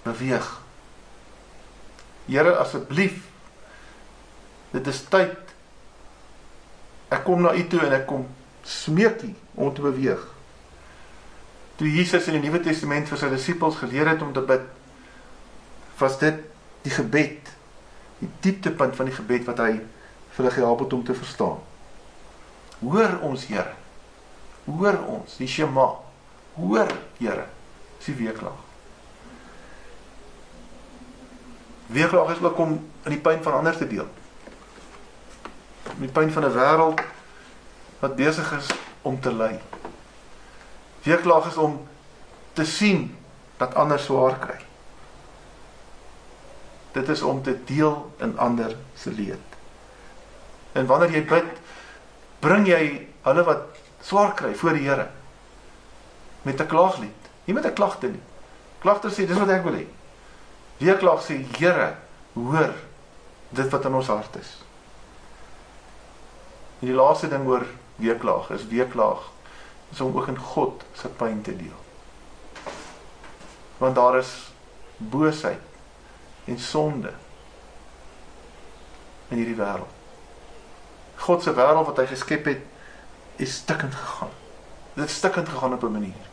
beweeg. 0.03 0.61
Here 2.25 2.55
asseblief 2.57 3.27
dit 4.71 4.87
is 4.87 5.03
tyd 5.09 5.37
ek 7.09 7.23
kom 7.23 7.41
na 7.41 7.53
u 7.53 7.67
toe 7.67 7.79
en 7.85 7.93
ek 7.93 8.05
kom 8.07 8.27
smeek 8.63 9.21
u 9.21 9.35
om 9.53 9.73
te 9.73 9.81
beweeg. 9.81 10.38
Toe 11.79 11.87
Jesus 11.87 12.25
in 12.27 12.35
die 12.35 12.43
Nuwe 12.43 12.59
Testament 12.59 13.07
vir 13.07 13.19
sy 13.21 13.29
disippels 13.31 13.77
geleer 13.79 14.09
het 14.11 14.23
om 14.25 14.33
te 14.35 14.41
bid, 14.43 14.65
was 15.99 16.17
dit 16.19 16.41
die 16.83 16.91
gebed, 16.91 17.51
die 18.19 18.27
dieptepunt 18.43 18.97
van 18.97 19.07
die 19.07 19.15
gebed 19.15 19.47
wat 19.47 19.61
hy 19.63 19.69
vir 19.77 20.41
hulle 20.41 20.51
gehelp 20.57 20.83
het 20.83 20.95
om 20.97 21.05
te 21.07 21.15
verstaan. 21.15 21.61
Hoor 22.81 23.15
ons 23.23 23.47
Here. 23.47 23.77
Hoor 24.67 24.99
ons 25.07 25.39
die 25.39 25.47
Shema. 25.47 25.87
Hoor 26.59 26.91
Here. 27.15 27.47
Dis 27.95 28.11
die 28.11 28.17
weeklaag. 28.25 28.59
Weeklaag 31.95 32.35
is 32.35 32.43
ook 32.43 32.59
om 32.59 32.75
in 33.07 33.15
die 33.15 33.23
pyn 33.23 33.39
van 33.43 33.61
ander 33.63 33.79
te 33.79 33.87
deel. 33.87 34.11
In 35.95 36.05
die 36.09 36.13
pyn 36.13 36.31
van 36.31 36.43
'n 36.43 36.55
wêreld 36.59 37.07
wat 38.03 38.15
besig 38.15 38.51
is 38.59 38.67
om 39.01 39.19
te 39.19 39.31
ly. 39.31 39.68
Weeklaag 41.03 41.47
is 41.47 41.57
om 41.57 41.87
te 42.53 42.65
sien 42.65 43.17
dat 43.57 43.75
ander 43.75 43.99
swaar 43.99 44.37
kry. 44.39 44.57
Dit 46.91 47.09
is 47.09 47.21
om 47.21 47.43
te 47.43 47.55
deel 47.63 48.11
in 48.17 48.37
ander 48.37 48.75
se 48.95 49.11
leed. 49.11 49.57
En 50.71 50.85
wanneer 50.85 51.11
jy 51.11 51.23
bid, 51.29 51.61
bring 52.39 52.67
jy 52.67 52.83
hulle 53.27 53.43
wat 53.47 53.79
swaar 54.01 54.33
kry 54.33 54.53
voor 54.55 54.77
die 54.77 54.87
Here 54.87 55.07
met 56.41 56.61
'n 56.61 56.67
klaaglied. 56.67 57.23
Nie 57.45 57.53
met 57.53 57.65
'n 57.65 57.73
klagte 57.73 58.07
nie. 58.07 58.21
Klagter 58.79 59.11
sê 59.11 59.27
dis 59.27 59.37
wat 59.37 59.49
ek 59.49 59.63
wil 59.63 59.73
hê. 59.73 59.87
Weeklaag 60.77 61.21
sê 61.21 61.45
Here, 61.57 61.95
hoor 62.33 62.73
dit 63.49 63.69
wat 63.69 63.85
in 63.85 63.93
ons 63.93 64.07
hart 64.07 64.35
is. 64.35 64.57
En 66.79 66.87
die 66.87 66.95
laaste 66.95 67.27
ding 67.27 67.47
oor 67.47 67.65
weeklaag 67.95 68.49
is 68.49 68.67
weeklaag 68.67 69.21
is 69.89 70.01
om 70.01 70.17
ook 70.17 70.27
in 70.27 70.37
God 70.37 70.83
se 70.93 71.07
pyn 71.07 71.41
te 71.41 71.55
deel. 71.55 71.79
Want 73.77 73.95
daar 73.95 74.17
is 74.17 74.51
boosheid 74.97 75.61
en 76.45 76.59
sonde 76.59 77.13
in 79.27 79.37
hierdie 79.37 79.55
wêreld. 79.55 79.97
God 81.15 81.43
se 81.43 81.53
wêreld 81.53 81.85
wat 81.85 82.01
hy 82.01 82.05
geskep 82.09 82.47
het, 82.49 82.61
is 83.39 83.55
stikkend 83.61 83.95
gegaan. 83.95 84.33
Dit 84.93 85.03
het 85.03 85.13
stikkend 85.13 85.49
gegaan 85.49 85.73
op 85.73 85.83
'n 85.83 85.91
manier. 85.91 86.25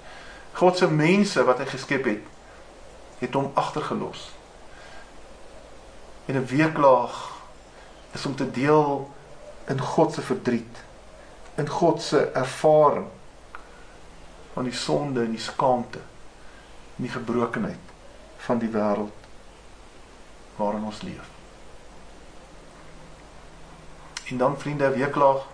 God 0.52 0.76
se 0.76 0.90
mense 0.90 1.44
wat 1.44 1.58
hy 1.58 1.66
geskep 1.66 2.04
het, 2.04 2.24
het 3.18 3.34
hom 3.34 3.50
agtergelos. 3.54 4.30
En 6.26 6.34
'n 6.34 6.46
weeklaag 6.46 7.32
is 8.12 8.26
om 8.26 8.36
te 8.36 8.50
deel 8.50 9.10
in 9.66 9.80
God 9.80 10.14
se 10.14 10.22
verdriet, 10.22 10.84
in 11.54 11.68
God 11.68 12.02
se 12.02 12.30
ervaring 12.30 13.06
van 14.56 14.64
die 14.64 14.72
sonde 14.72 15.20
en 15.20 15.34
die 15.36 15.42
skaamte 15.42 16.00
en 16.96 17.04
die 17.04 17.12
gebrokenheid 17.12 17.90
van 18.46 18.60
die 18.62 18.70
wêreld 18.72 19.26
waarin 20.56 20.86
ons 20.88 21.02
leef. 21.04 21.28
En 24.32 24.40
dan 24.40 24.56
vriende, 24.58 24.88
weeklaag 24.96 25.44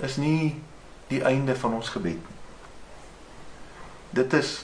is 0.00 0.16
nie 0.16 0.62
die 1.12 1.20
einde 1.28 1.52
van 1.60 1.76
ons 1.76 1.92
gebed 1.92 2.16
nie. 2.16 2.38
Dit 4.16 4.32
is 4.32 4.54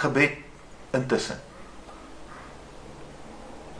gebed 0.00 0.40
intussen. 0.96 1.36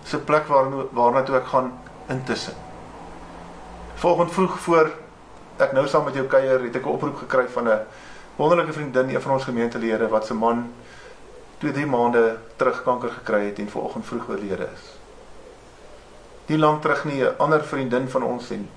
Dis 0.04 0.12
'n 0.12 0.24
plek 0.28 0.46
waar 0.52 0.68
waarna 0.92 1.22
toe 1.22 1.36
ek 1.40 1.46
gaan 1.46 1.72
intussen. 2.08 2.54
Volgende 3.94 4.32
vroeg 4.32 4.58
voor 4.58 4.92
ek 5.56 5.72
nou 5.72 5.88
saam 5.88 6.04
met 6.04 6.14
jou 6.14 6.26
kuier, 6.26 6.62
het 6.62 6.76
ek 6.76 6.84
'n 6.84 6.94
oproep 7.00 7.16
gekry 7.16 7.48
van 7.48 7.68
'n 7.68 7.80
wonderlike 8.36 8.72
vriendin, 8.72 9.14
een 9.14 9.22
van 9.22 9.32
ons 9.32 9.44
gemeentelede 9.44 10.08
wat 10.08 10.26
se 10.26 10.34
man 10.34 10.72
2-3 11.64 11.86
maande 11.86 12.38
terug 12.56 12.82
kanker 12.82 13.10
gekry 13.10 13.44
het 13.44 13.58
en 13.58 13.70
vanoggend 13.70 14.06
vroeg 14.06 14.28
oorlede 14.28 14.68
is. 14.74 14.84
Nie 16.46 16.58
lank 16.58 16.82
terug 16.82 17.04
nie 17.04 17.24
'n 17.24 17.38
ander 17.38 17.64
vriendin 17.64 18.08
van 18.08 18.22
ons 18.22 18.50
en 18.50 18.70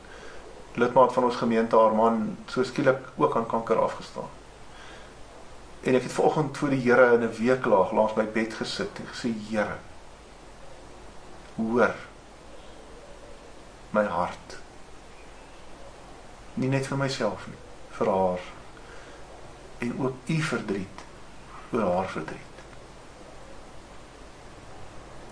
lidmaat 0.74 1.13
van 1.13 1.24
ons 1.24 1.35
gemeente 1.35 1.77
haar 1.77 1.95
man 1.95 2.38
so 2.45 2.63
skielik 2.63 3.00
ook 3.15 3.35
aan 3.35 3.47
kanker 3.47 3.79
afgestaan. 3.79 4.29
En 5.81 5.95
ek 5.95 6.03
het 6.03 6.12
vanoggend 6.12 6.57
voor 6.57 6.69
die 6.69 6.91
Here 6.91 7.13
in 7.13 7.24
'n 7.24 7.35
weeklaag 7.38 7.91
langs 7.91 8.13
my 8.13 8.25
bed 8.25 8.53
gesit 8.53 9.00
en 9.00 9.07
gesê 9.07 9.29
Here 9.50 9.77
hoor 11.55 11.95
my 13.89 14.03
hart. 14.03 14.57
Nie 16.53 16.69
net 16.69 16.88
vir 16.88 16.97
myself 16.97 17.47
nie, 17.47 17.57
vir 17.97 18.07
haar 18.07 18.54
en 19.77 20.00
ook 20.00 20.13
u 20.25 20.41
verdriet 20.41 21.03
oor 21.72 21.82
haar 21.82 22.10
verdriet. 22.10 22.53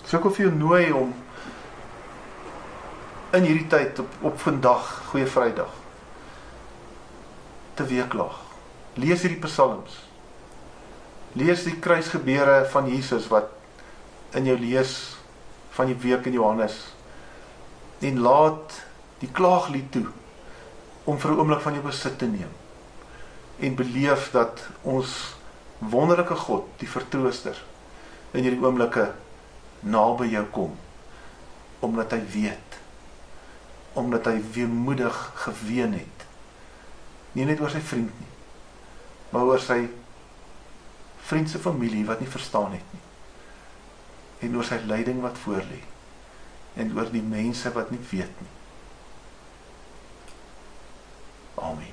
So 0.04 0.18
ek 0.18 0.28
wil 0.28 0.36
vir 0.36 0.46
jou 0.48 0.56
nooi 0.58 0.84
om 0.92 1.14
in 3.34 3.48
hierdie 3.48 3.70
tyd 3.72 4.00
op 4.04 4.18
op 4.30 4.40
vandag, 4.44 4.90
goeie 5.10 5.28
Vrydag 5.28 5.80
te 7.74 7.86
weeklaag. 7.90 8.36
Lees 9.02 9.24
hierdie 9.26 9.42
psalms. 9.42 9.96
Lees 11.34 11.64
die 11.66 11.80
kruisgebeure 11.82 12.60
van 12.70 12.90
Jesus 12.92 13.26
wat 13.32 13.50
in 14.38 14.46
jou 14.46 14.58
lees 14.60 15.16
van 15.74 15.90
die 15.90 15.98
week 16.03 16.27
in 16.29 16.38
Johannes. 16.38 16.75
En 18.06 18.20
laat 18.22 18.77
die 19.24 19.32
klaaglied 19.34 19.90
toe 19.96 20.06
om 21.10 21.18
vir 21.18 21.32
'n 21.32 21.40
oomblik 21.40 21.64
van 21.66 21.74
jou 21.74 21.84
besit 21.84 22.20
te 22.20 22.29
neem 22.29 22.51
en 23.64 23.76
beleef 23.80 24.30
dat 24.34 24.66
ons 24.82 25.14
wonderlike 25.80 26.36
God, 26.36 26.68
die 26.82 26.90
vertrooster, 26.90 27.58
in 28.34 28.44
hierdie 28.44 28.64
oomblikke 28.64 29.12
naby 29.84 30.32
jou 30.32 30.46
kom 30.56 30.80
omdat 31.84 32.16
hy 32.16 32.22
weet 32.32 32.80
omdat 33.94 34.26
hy 34.26 34.40
weemoedig 34.56 35.18
geween 35.44 35.92
het. 35.94 36.24
Nie 37.38 37.46
net 37.46 37.60
oor 37.62 37.70
sy 37.70 37.82
vriend 37.86 38.10
nie, 38.18 38.32
maar 39.30 39.46
oor 39.52 39.62
sy 39.62 39.84
vriend 41.30 41.52
se 41.52 41.62
familie 41.62 42.02
wat 42.10 42.24
nie 42.24 42.30
verstaan 42.30 42.74
het 42.74 42.96
nie. 42.96 43.04
En 44.48 44.58
oor 44.58 44.66
sy 44.66 44.82
lyding 44.90 45.22
wat 45.22 45.38
voorlê 45.46 45.84
en 46.74 46.90
oor 46.98 47.12
die 47.14 47.22
mense 47.22 47.70
wat 47.76 47.94
nie 47.94 48.02
weet 48.10 48.42
nie. 48.42 48.54
Amen. 51.62 51.93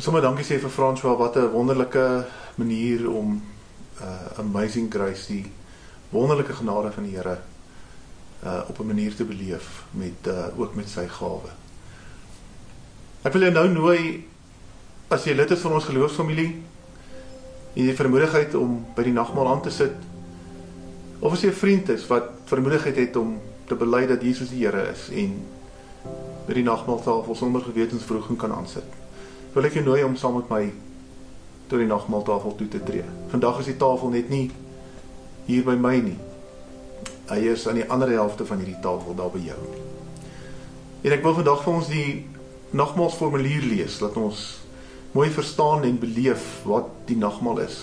Sommige 0.00 0.24
dankie 0.24 0.46
sê 0.48 0.56
vir 0.56 0.70
François 0.72 1.18
wat 1.18 1.36
'n 1.36 1.50
wonderlike 1.52 2.24
manier 2.56 3.10
om 3.10 3.42
uh 4.00 4.38
amazing 4.38 4.88
grace 4.88 5.26
die 5.26 5.44
wonderlike 6.08 6.52
genade 6.52 6.92
van 6.92 7.04
die 7.04 7.16
Here 7.16 7.38
uh 8.44 8.62
op 8.68 8.78
'n 8.78 8.86
manier 8.86 9.14
te 9.14 9.24
beleef 9.24 9.84
met 9.90 10.26
uh 10.26 10.46
ook 10.56 10.74
met 10.74 10.88
sy 10.88 11.06
gawe. 11.06 11.50
Ek 13.22 13.32
wil 13.32 13.42
jou 13.42 13.52
nou 13.52 13.68
nooi 13.68 14.24
as 15.08 15.24
jy 15.24 15.34
lid 15.34 15.50
is 15.50 15.60
van 15.60 15.72
ons 15.72 15.84
geloofsfamilie 15.84 16.62
en 17.74 17.84
jy 17.84 17.94
vermoedigheid 17.94 18.54
om 18.54 18.86
by 18.94 19.02
die 19.02 19.12
nagmaal 19.12 19.48
aan 19.48 19.62
te 19.62 19.70
sit 19.70 19.96
of 21.18 21.32
as 21.32 21.42
jy 21.42 21.48
'n 21.48 21.60
vriend 21.60 21.88
is 21.88 22.06
wat 22.06 22.24
vermoedigheid 22.44 22.96
het 22.96 23.16
om 23.16 23.40
te 23.66 23.74
bely 23.74 24.06
dat 24.06 24.22
Jesus 24.22 24.48
die 24.48 24.64
Here 24.64 24.90
is 24.92 25.10
en 25.12 25.44
by 26.46 26.54
die 26.54 26.64
nagmaaltafel 26.64 27.34
sonder 27.34 27.60
gewetensvroeging 27.60 28.38
kan 28.38 28.52
aansit 28.52 28.99
wil 29.54 29.66
ek 29.66 29.78
jou 29.78 29.84
nooi 29.84 30.02
om 30.06 30.16
saam 30.18 30.36
met 30.38 30.50
my 30.52 30.64
tot 31.70 31.78
die 31.78 31.88
nagmaaltafel 31.90 32.54
toe 32.58 32.68
te 32.70 32.82
tree. 32.86 33.06
Vandag 33.30 33.60
is 33.62 33.70
die 33.70 33.78
tafel 33.78 34.12
net 34.14 34.30
nie 34.30 34.48
hier 35.46 35.64
by 35.66 35.76
my 35.78 35.96
nie. 36.02 36.18
Hy 37.30 37.38
is 37.52 37.66
aan 37.70 37.78
die 37.78 37.86
ander 37.90 38.10
helfte 38.14 38.46
van 38.46 38.62
hierdie 38.62 38.78
tafel 38.82 39.16
daar 39.18 39.30
by 39.34 39.42
jou. 39.42 39.58
En 41.06 41.14
ek 41.14 41.22
wil 41.24 41.36
vandag 41.38 41.62
vir 41.64 41.72
ons 41.74 41.90
die 41.90 42.08
nagmaalsformulier 42.76 43.66
lees 43.70 43.98
dat 44.02 44.18
ons 44.20 44.42
mooi 45.14 45.28
verstaan 45.34 45.86
en 45.86 45.98
beleef 45.98 46.44
wat 46.68 46.90
die 47.08 47.18
nagmaal 47.18 47.62
is. 47.64 47.82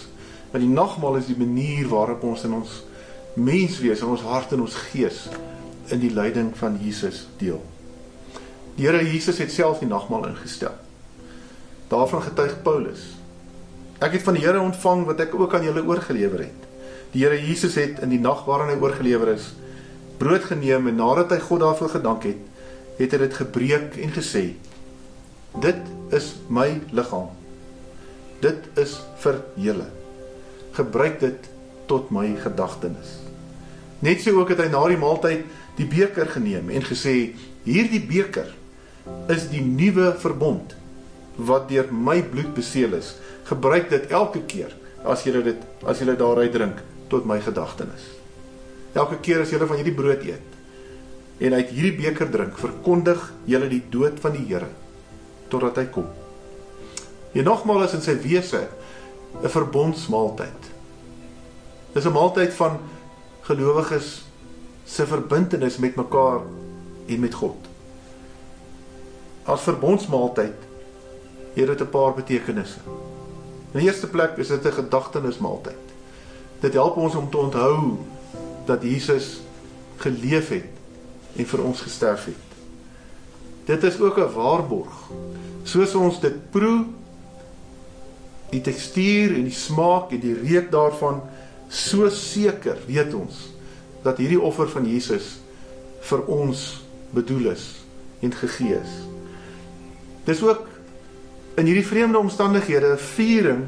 Want 0.53 0.63
die 0.63 0.71
nagmaal 0.71 1.19
is 1.19 1.27
die 1.31 1.39
manier 1.39 1.87
waarop 1.91 2.23
ons 2.27 2.45
in 2.47 2.55
ons 2.61 2.81
menswees, 3.35 4.01
in 4.01 4.15
ons 4.15 4.23
hart 4.27 4.55
en 4.55 4.63
ons 4.63 4.81
gees 4.91 5.25
in 5.91 5.99
die 6.03 6.11
lyding 6.13 6.53
van 6.59 6.79
Jesus 6.79 7.25
deel. 7.41 7.59
Die 8.77 8.85
Here 8.85 9.01
Jesus 9.03 9.39
het 9.41 9.51
self 9.51 9.81
die 9.81 9.89
nagmaal 9.89 10.29
ingestel. 10.29 10.75
Daarvan 11.87 12.21
getuig 12.21 12.57
Paulus. 12.63 13.03
Ek 14.03 14.17
het 14.17 14.23
van 14.25 14.35
die 14.35 14.43
Here 14.43 14.59
ontvang 14.59 15.05
wat 15.07 15.21
ek 15.23 15.35
ook 15.39 15.53
aan 15.55 15.63
julle 15.63 15.85
oorgelewer 15.87 16.43
het. 16.43 16.65
Die 17.13 17.23
Here 17.23 17.37
Jesus 17.39 17.77
het 17.79 18.01
in 18.03 18.11
die 18.11 18.19
nag 18.19 18.43
waarin 18.45 18.73
hy 18.73 18.81
oorgelewer 18.81 19.31
is, 19.31 19.53
brood 20.19 20.43
geneem 20.49 20.89
en 20.91 20.99
nadat 20.99 21.31
hy 21.31 21.39
God 21.45 21.63
daarvoor 21.63 21.93
gedank 21.95 22.27
het, 22.27 22.41
het 22.97 23.13
hy 23.15 23.19
dit 23.23 23.37
gebreek 23.39 23.95
en 24.03 24.11
gesê: 24.11 24.43
Dit 25.63 25.79
is 26.11 26.33
my 26.51 26.67
liggaam. 26.91 27.29
Dit 28.43 28.67
is 28.77 28.97
vir 29.23 29.39
julle. 29.55 29.87
Gebruik 30.75 31.21
dit 31.23 31.47
tot 31.87 32.11
my 32.11 32.33
gedagtenis. 32.43 33.15
Net 34.03 34.19
so 34.21 34.35
ook 34.41 34.51
het 34.51 34.65
hy 34.65 34.67
na 34.73 34.83
die 34.91 34.99
maaltyd 34.99 35.47
die 35.79 35.87
beker 35.87 36.27
geneem 36.35 36.67
en 36.67 36.83
gesê: 36.85 37.31
Hierdie 37.63 38.03
beker 38.03 38.51
is 39.31 39.47
die 39.53 39.63
nuwe 39.63 40.11
verbond 40.19 40.75
wat 41.37 41.69
deur 41.69 41.87
my 41.93 42.21
bloed 42.23 42.53
beseël 42.57 42.97
is. 42.97 43.15
Gebruik 43.47 43.89
dit 43.89 44.11
elke 44.11 44.43
keer 44.49 44.73
as 45.07 45.23
jy 45.23 45.41
dit 45.45 45.65
as 45.85 46.01
jy 46.01 46.15
daaruit 46.17 46.51
drink 46.51 46.81
tot 47.11 47.25
my 47.25 47.39
gedagtenis. 47.41 48.09
Elke 48.97 49.19
keer 49.21 49.43
as 49.43 49.51
jy 49.53 49.61
van 49.61 49.77
hierdie 49.77 49.95
brood 49.95 50.23
eet 50.25 50.55
en 51.37 51.53
uit 51.53 51.69
hierdie 51.69 51.97
beker 51.99 52.31
drink, 52.33 52.55
verkondig 52.57 53.21
jy 53.45 53.59
die 53.69 53.83
dood 53.93 54.17
van 54.23 54.33
die 54.33 54.45
Here 54.49 54.71
totdat 55.51 55.77
hy 55.77 55.85
kom. 55.93 56.07
Jy 57.35 57.45
nogmaal 57.45 57.85
is 57.85 57.93
in 57.93 58.01
sy 58.01 58.17
wese 58.23 58.67
'n 59.43 59.49
verbondsmaaltyd. 59.49 60.61
Dis 61.93 62.05
'n 62.05 62.13
maaltyd 62.13 62.53
van 62.53 62.79
gelowiges 63.41 64.25
se 64.85 65.05
verbintenis 65.05 65.77
met 65.77 65.95
mekaar 65.95 66.41
en 67.07 67.19
met 67.19 67.33
God. 67.33 67.57
As 69.45 69.61
verbondsmaaltyd 69.61 70.66
het 71.65 71.77
dit 71.77 71.81
'n 71.87 71.89
paar 71.89 72.13
betekenisse. 72.13 72.79
In 73.71 73.79
die 73.79 73.87
eerste 73.87 74.07
plek 74.07 74.37
is 74.37 74.47
dit 74.47 74.65
'n 74.65 74.71
gedagtenismaaltyd. 74.71 75.85
Dit 76.59 76.73
help 76.73 76.95
ons 76.95 77.15
om 77.15 77.29
te 77.29 77.37
onthou 77.37 77.97
dat 78.65 78.83
Jesus 78.83 79.41
geleef 79.95 80.49
het 80.49 80.69
en 81.35 81.45
vir 81.45 81.63
ons 81.63 81.81
gesterf 81.81 82.25
het. 82.25 82.47
Dit 83.65 83.83
is 83.83 83.99
ook 83.99 84.17
'n 84.17 84.33
waarborg. 84.33 85.11
Soos 85.63 85.95
ons 85.95 86.19
dit 86.19 86.49
proe, 86.49 86.85
die 88.49 88.61
tekstuur 88.61 89.35
en 89.35 89.43
die 89.43 89.53
smaak 89.53 90.11
en 90.11 90.19
die 90.19 90.39
reuk 90.43 90.71
daarvan, 90.71 91.21
so 91.67 92.09
seker 92.09 92.77
weet 92.87 93.13
ons 93.13 93.51
dat 94.01 94.17
hierdie 94.17 94.41
offer 94.41 94.69
van 94.69 94.85
Jesus 94.85 95.39
vir 95.99 96.25
ons 96.25 96.85
bedoel 97.09 97.51
is 97.51 97.75
en 98.19 98.33
gegee 98.33 98.79
is. 98.79 98.93
Dis 100.23 100.43
ook 100.43 100.76
in 101.57 101.65
hierdie 101.65 101.85
vreemde 101.85 102.17
omstandighede 102.17 102.93
'n 102.93 102.97
viering 102.97 103.65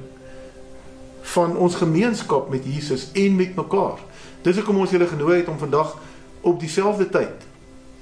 van 1.22 1.58
ons 1.58 1.76
gemeenskap 1.76 2.50
met 2.50 2.66
Jesus 2.66 3.10
en 3.14 3.36
met 3.36 3.56
mekaar. 3.56 3.98
Dis 4.42 4.56
hoekom 4.56 4.78
ons 4.78 4.92
julle 4.92 5.08
genooi 5.08 5.38
het 5.38 5.48
om 5.48 5.58
vandag 5.58 5.98
op 6.42 6.60
dieselfde 6.60 7.10
tyd 7.10 7.48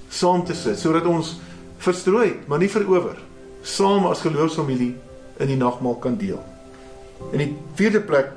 saam 0.09 0.43
te 0.43 0.53
sit 0.53 0.79
sodat 0.79 1.05
ons 1.05 1.39
verstrooi, 1.77 2.39
maar 2.47 2.59
nie 2.59 2.69
verower, 2.69 3.17
saam 3.61 4.05
as 4.05 4.21
geloofsfamilie 4.21 4.95
in 5.39 5.47
die 5.47 5.57
nagmaal 5.57 5.95
kan 5.95 6.17
deel. 6.17 6.39
In 7.31 7.37
die 7.37 7.55
vierde 7.75 8.01
plek 8.01 8.31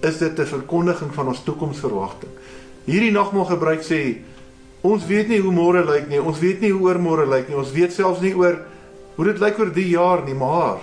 is 0.00 0.18
dit 0.18 0.38
'n 0.38 0.46
verkondiging 0.46 1.14
van 1.14 1.28
ons 1.28 1.42
toekomsverwagting. 1.42 2.30
Hierdie 2.84 3.12
nagmaal 3.12 3.44
gebruik 3.44 3.82
sê 3.82 4.22
ons 4.80 5.06
weet 5.06 5.28
nie 5.28 5.40
hoe 5.40 5.52
môre 5.52 5.84
lyk 5.84 6.08
nie, 6.08 6.22
ons 6.22 6.38
weet 6.38 6.60
nie 6.60 6.72
hoe 6.72 6.90
oormôre 6.90 7.28
lyk 7.28 7.48
nie, 7.48 7.56
ons 7.56 7.72
weet 7.72 7.92
selfs 7.92 8.20
nie 8.20 8.34
oor 8.34 8.58
hoe 9.16 9.24
dit 9.28 9.40
lyk 9.42 9.58
oor 9.58 9.72
die 9.74 9.88
jaar 9.92 10.24
nie, 10.24 10.34
maar 10.34 10.80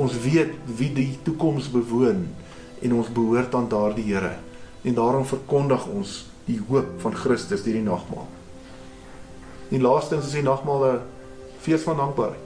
ons 0.00 0.16
weet 0.24 0.54
wie 0.78 0.90
die 0.92 1.18
toekoms 1.24 1.68
bewoon 1.72 2.26
en 2.84 2.96
ons 2.96 3.12
behoort 3.12 3.54
aan 3.54 3.68
daardie 3.68 4.04
Here. 4.04 4.36
En 4.86 4.94
daarom 4.94 5.24
verkondig 5.26 5.86
ons 5.86 6.26
die 6.46 6.60
hoop 6.68 7.00
van 7.02 7.14
Christus 7.16 7.64
deur 7.64 7.78
die 7.78 7.86
nagmaal. 7.86 8.28
En 9.74 9.82
laastens 9.82 10.28
is 10.28 10.36
die 10.38 10.46
nagmaal 10.46 10.84
'n 10.86 11.00
fees 11.60 11.82
van 11.82 11.96
dankbaarheid. 11.96 12.44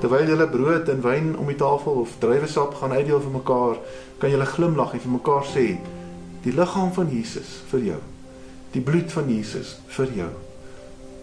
Terwyl 0.00 0.28
julle 0.30 0.48
brood 0.48 0.88
en 0.88 1.00
wyn 1.02 1.36
om 1.38 1.46
die 1.46 1.58
tafel 1.58 1.92
of 1.92 2.16
druiwesap 2.18 2.74
gaan 2.74 2.92
uitdeel 2.92 3.20
vir 3.20 3.30
mekaar, 3.30 3.76
kan 4.18 4.30
julle 4.30 4.46
glimlag 4.46 4.92
en 4.92 5.00
vir 5.00 5.10
mekaar 5.10 5.44
sê: 5.44 5.78
"Die 6.42 6.52
liggaam 6.52 6.92
van 6.92 7.08
Jesus 7.10 7.62
vir 7.70 7.80
jou. 7.80 7.98
Die 8.70 8.80
bloed 8.80 9.12
van 9.12 9.28
Jesus 9.28 9.80
vir 9.86 10.06
jou." 10.14 10.30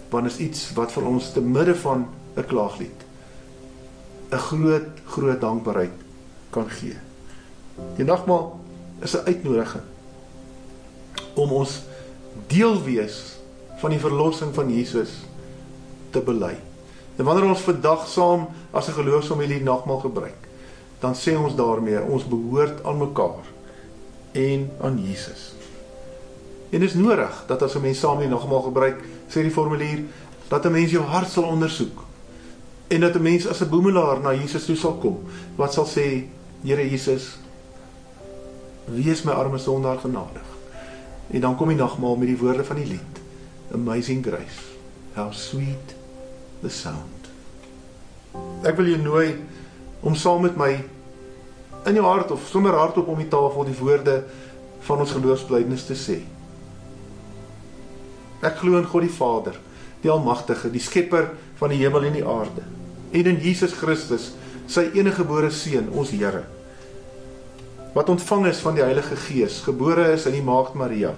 Want 0.10 0.26
is 0.26 0.38
iets 0.38 0.74
wat 0.74 0.92
vir 0.92 1.06
ons 1.06 1.32
te 1.32 1.42
midde 1.42 1.76
van 1.76 2.06
'n 2.36 2.46
klaaglied 2.46 3.06
'n 4.32 4.38
groot 4.38 4.88
groot 5.06 5.42
dankbaarheid 5.42 5.92
kan 6.50 6.70
gee. 6.70 6.98
Die 7.96 8.06
nagmaal 8.06 8.60
is 9.00 9.16
'n 9.16 9.26
uitnodiging 9.26 9.84
om 11.34 11.52
ons 11.52 11.84
deel 12.48 12.84
wees 12.84 13.38
van 13.78 13.90
die 13.90 14.00
verlossing 14.00 14.54
van 14.54 14.72
Jesus 14.72 15.10
te 16.10 16.20
bely. 16.20 16.56
En 17.16 17.26
wanneer 17.26 17.48
ons 17.48 17.68
vandag 17.68 18.08
saam 18.08 18.48
as 18.72 18.88
'n 18.88 18.98
geloofsfamilie 19.00 19.64
nagmaal 19.64 20.00
gebruik, 20.00 20.48
dan 21.00 21.16
sê 21.16 21.38
ons 21.38 21.56
daarmee 21.56 22.02
ons 22.02 22.28
behoort 22.28 22.84
aan 22.84 22.98
mekaar 22.98 23.46
en 24.32 24.72
aan 24.82 25.00
Jesus. 25.04 25.54
En 26.70 26.80
dit 26.80 26.90
is 26.90 26.96
nodig 26.96 27.44
dat 27.48 27.62
as 27.62 27.76
'n 27.76 27.82
mens 27.82 28.00
saam 28.00 28.20
die 28.20 28.28
nagmaal 28.28 28.62
gebruik, 28.62 29.04
sê 29.28 29.42
die 29.42 29.52
formulier, 29.52 30.04
dat 30.48 30.66
'n 30.66 30.72
mens 30.72 30.92
jou 30.92 31.04
hart 31.04 31.30
sal 31.30 31.44
ondersoek 31.44 32.05
en 32.88 33.02
dat 33.02 33.16
'n 33.16 33.22
mens 33.22 33.48
as 33.48 33.62
'n 33.62 33.70
boemelaar 33.70 34.20
na 34.20 34.34
Jesus 34.34 34.66
toe 34.66 34.76
sal 34.76 34.98
kom 35.02 35.24
wat 35.56 35.74
sal 35.74 35.86
sê 35.86 36.28
Here 36.64 36.90
Jesus 36.90 37.38
wees 38.86 39.24
my 39.24 39.32
arme 39.32 39.58
sondaar 39.58 39.98
genadig 39.98 40.48
en 41.32 41.42
dan 41.42 41.56
kom 41.56 41.68
die 41.68 41.78
nagmaal 41.78 42.16
met 42.16 42.28
die 42.28 42.38
woorde 42.38 42.64
van 42.64 42.76
die 42.76 42.86
lied 42.86 43.16
Amazing 43.74 44.24
grace. 44.24 44.62
How 45.16 45.32
sweet 45.32 45.96
the 46.62 46.70
sound. 46.70 47.30
Ek 48.66 48.78
wil 48.78 48.92
jou 48.94 49.00
nooi 49.02 49.32
om 50.06 50.16
saam 50.16 50.44
met 50.46 50.58
my 50.60 50.70
in 51.90 51.98
jou 51.98 52.06
hart 52.06 52.34
of 52.36 52.46
sommer 52.50 52.76
hardop 52.78 53.10
om 53.10 53.22
die 53.22 53.30
tafel 53.32 53.66
die 53.66 53.78
woorde 53.80 54.20
van 54.86 55.02
ons 55.02 55.14
geloofsbelijdenis 55.16 55.86
te 55.88 55.98
sê. 55.98 56.20
Ek 58.46 58.60
glo 58.62 58.78
in 58.78 58.88
God 58.90 59.06
die 59.08 59.16
Vader, 59.16 59.58
die 60.04 60.12
Almagtige, 60.14 60.70
die 60.74 60.84
Skepper 60.84 61.32
van 61.60 61.72
die 61.72 61.80
hemel 61.84 62.10
en 62.10 62.18
die 62.18 62.26
aarde, 62.26 62.66
en 63.12 63.32
in 63.32 63.40
Jesus 63.42 63.74
Christus, 63.80 64.32
sy 64.68 64.90
enige 64.96 65.22
gebore 65.22 65.52
seun, 65.54 65.92
ons 65.94 66.12
Here, 66.12 66.44
wat 67.96 68.10
ontvang 68.12 68.50
is 68.50 68.60
van 68.60 68.76
die 68.76 68.84
Heilige 68.84 69.16
Gees, 69.16 69.62
gebore 69.64 70.10
is 70.14 70.26
in 70.28 70.36
die 70.36 70.44
maagd 70.44 70.76
Maria, 70.76 71.14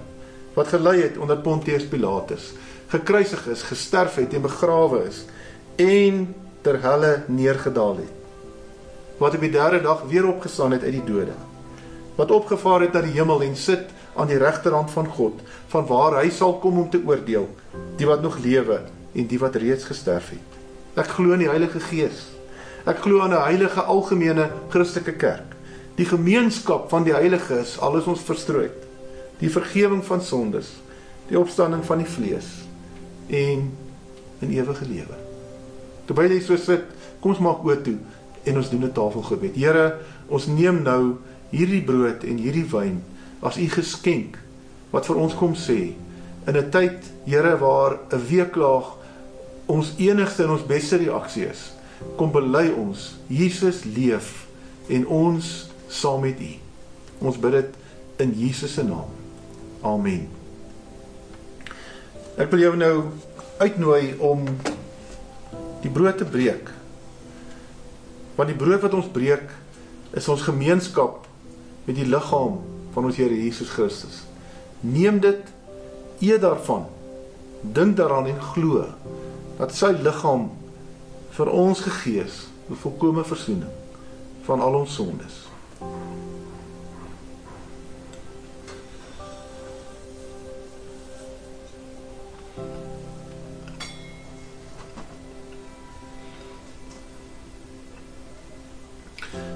wat 0.54 0.70
gelei 0.70 1.00
het 1.00 1.18
onder 1.18 1.40
Pontius 1.42 1.86
Pilatus, 1.90 2.52
gekruisig 2.92 3.48
is, 3.50 3.64
gesterf 3.66 4.18
het 4.20 4.34
en 4.34 4.44
begrawe 4.46 5.02
is 5.08 5.24
en 5.78 6.22
ter 6.62 6.78
helle 6.82 7.24
neergedaal 7.26 8.00
het. 8.00 8.14
Wat 9.18 9.34
op 9.34 9.42
die 9.42 9.50
derde 9.50 9.80
dag 9.82 10.04
weer 10.10 10.26
opgestaan 10.30 10.76
het 10.76 10.86
uit 10.86 10.94
die 11.00 11.04
dode. 11.06 11.34
Wat 12.16 12.30
opgevaar 12.34 12.86
het 12.86 12.94
na 12.94 13.02
die 13.02 13.14
hemel 13.14 13.42
en 13.46 13.56
sit 13.58 13.90
aan 14.18 14.30
die 14.30 14.38
regterhand 14.38 14.90
van 14.90 15.06
God, 15.18 15.42
van 15.70 15.86
waar 15.86 16.20
hy 16.22 16.30
sal 16.34 16.56
kom 16.62 16.78
om 16.78 16.88
te 16.90 17.02
oordeel 17.06 17.46
die 17.98 18.06
wat 18.06 18.22
nog 18.22 18.38
lewe 18.42 18.80
en 19.18 19.26
die 19.26 19.38
wat 19.42 19.58
reeds 19.58 19.88
gesterf 19.88 20.30
het. 20.30 20.58
Ek 20.98 21.10
glo 21.18 21.34
in 21.34 21.42
die 21.42 21.50
Heilige 21.50 21.80
Gees. 21.82 22.28
Ek 22.86 23.02
glo 23.04 23.20
aan 23.20 23.34
'n 23.34 23.44
heilige 23.44 23.82
algemene 23.82 24.50
Christelike 24.70 25.16
kerk. 25.16 25.56
Die 25.96 26.06
gemeenskap 26.06 26.88
van 26.90 27.04
die 27.04 27.12
heiliges, 27.12 27.78
alles 27.78 28.06
ons 28.06 28.20
verstrooi. 28.20 28.70
Die 29.38 29.50
vergifnis 29.50 30.06
van 30.06 30.22
sondes, 30.22 30.70
die 31.28 31.38
opstanding 31.38 31.84
van 31.84 31.98
die 31.98 32.06
vlees 32.06 32.46
en 33.28 33.72
'n 34.40 34.50
ewige 34.50 34.86
lewe. 34.86 35.16
Terwyl 36.06 36.30
jy 36.30 36.40
so 36.40 36.56
sit, 36.56 36.84
kom 37.20 37.30
ons 37.30 37.40
maak 37.40 37.64
oop 37.64 37.84
toe 37.84 37.98
en 38.44 38.56
ons 38.56 38.70
doen 38.70 38.84
'n 38.84 38.92
tafelgebed. 38.92 39.54
Here, 39.54 39.98
ons 40.28 40.46
neem 40.46 40.82
nou 40.82 41.16
hierdie 41.50 41.82
brood 41.82 42.24
en 42.24 42.36
hierdie 42.36 42.70
wyn 42.70 43.02
as 43.40 43.56
u 43.56 43.68
geskenk 43.68 44.38
wat 44.90 45.06
vir 45.06 45.16
ons 45.16 45.34
kom 45.34 45.54
sê 45.54 45.92
in 46.46 46.56
'n 46.56 46.70
tyd, 46.70 47.04
Here, 47.26 47.58
waar 47.58 47.98
'n 48.10 48.26
weeklaag 48.28 48.97
ons 49.68 49.92
enigste 50.00 50.44
en 50.44 50.54
ons 50.56 50.66
beste 50.66 50.96
reaksie 51.00 51.46
is. 51.50 51.68
Kom 52.18 52.32
bely 52.32 52.68
ons, 52.72 53.12
Jesus 53.28 53.82
leef 53.84 54.46
en 54.88 55.04
ons 55.12 55.48
saam 55.92 56.22
met 56.24 56.40
u. 56.40 56.52
Ons 57.28 57.38
bid 57.40 57.58
dit 57.58 57.78
in 58.24 58.34
Jesus 58.38 58.74
se 58.78 58.84
naam. 58.86 59.10
Amen. 59.86 60.26
Ek 62.38 62.50
wil 62.52 62.62
jou 62.62 62.74
nou 62.78 62.94
uitnooi 63.58 64.14
om 64.22 64.44
die 65.82 65.92
brood 65.92 66.20
te 66.20 66.26
breek. 66.26 66.70
Want 68.38 68.52
die 68.52 68.58
brood 68.58 68.82
wat 68.84 68.94
ons 68.94 69.10
breek 69.10 69.50
is 70.16 70.28
ons 70.30 70.46
gemeenskap 70.46 71.26
met 71.86 71.98
die 71.98 72.06
liggaam 72.08 72.60
van 72.94 73.08
ons 73.08 73.18
Here 73.18 73.34
Jesus 73.34 73.70
Christus. 73.74 74.22
Neem 74.80 75.18
dit, 75.20 75.42
eet 76.22 76.42
daarvan. 76.42 76.86
Dink 77.62 77.98
daaraan 77.98 78.30
en 78.30 78.42
glo 78.54 78.86
dat 79.58 79.74
sy 79.74 79.90
liggaam 79.98 80.48
vir 81.34 81.50
ons 81.50 81.80
gegee 81.80 82.22
is, 82.24 82.46
'n 82.70 82.74
volkomme 82.74 83.24
verzoening 83.24 83.74
van 84.46 84.60
al 84.60 84.74
ons 84.74 84.94
sondes. 84.94 85.46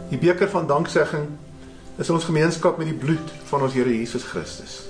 Die 0.09 0.19
beker 0.21 0.49
van 0.49 0.67
danksegging 0.67 1.29
is 1.97 2.11
ons 2.11 2.25
gemeenskap 2.25 2.77
met 2.79 2.87
die 2.87 2.99
bloed 2.99 3.33
van 3.45 3.63
ons 3.63 3.73
Here 3.73 3.97
Jesus 3.97 4.23
Christus. 4.23 4.83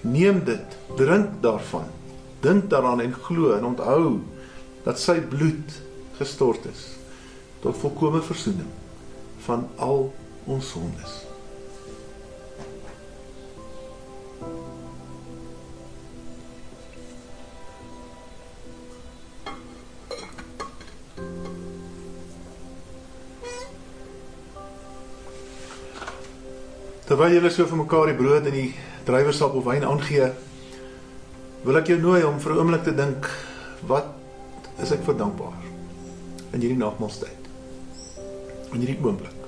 Neem 0.00 0.44
dit, 0.44 0.76
drink 0.96 1.42
daarvan. 1.42 1.97
Dink 2.40 2.70
daaraan 2.70 3.00
en 3.00 3.12
glo 3.12 3.52
en 3.56 3.64
onthou 3.64 4.20
dat 4.84 5.00
sy 5.00 5.18
bloed 5.20 5.80
gestort 6.18 6.66
is 6.70 6.84
tot 7.60 7.76
volkomme 7.76 8.22
verzoening 8.22 8.70
van 9.46 9.66
al 9.76 10.12
ons 10.46 10.70
sondes. 10.70 11.16
Terwyl 27.08 27.38
julle 27.38 27.50
so 27.50 27.64
vir 27.64 27.80
mekaar 27.80 28.10
die 28.10 28.18
brood 28.18 28.46
en 28.46 28.52
die 28.52 28.74
druiwesap 29.08 29.54
of 29.56 29.64
wyn 29.64 29.86
aangee, 29.88 30.28
wil 31.64 31.76
ek 31.80 31.90
jou 31.92 31.98
nooi 32.00 32.22
om 32.24 32.38
vir 32.40 32.52
'n 32.52 32.58
oomblik 32.58 32.84
te 32.84 32.94
dink, 32.94 33.26
wat 33.86 34.06
is 34.82 34.92
ek 34.92 35.02
vir 35.04 35.14
dankbaar 35.14 35.62
in 36.52 36.60
hierdie 36.60 36.78
nagmaaltyd? 36.78 37.42
In 38.72 38.80
hierdie 38.80 38.98
oomblik. 39.02 39.38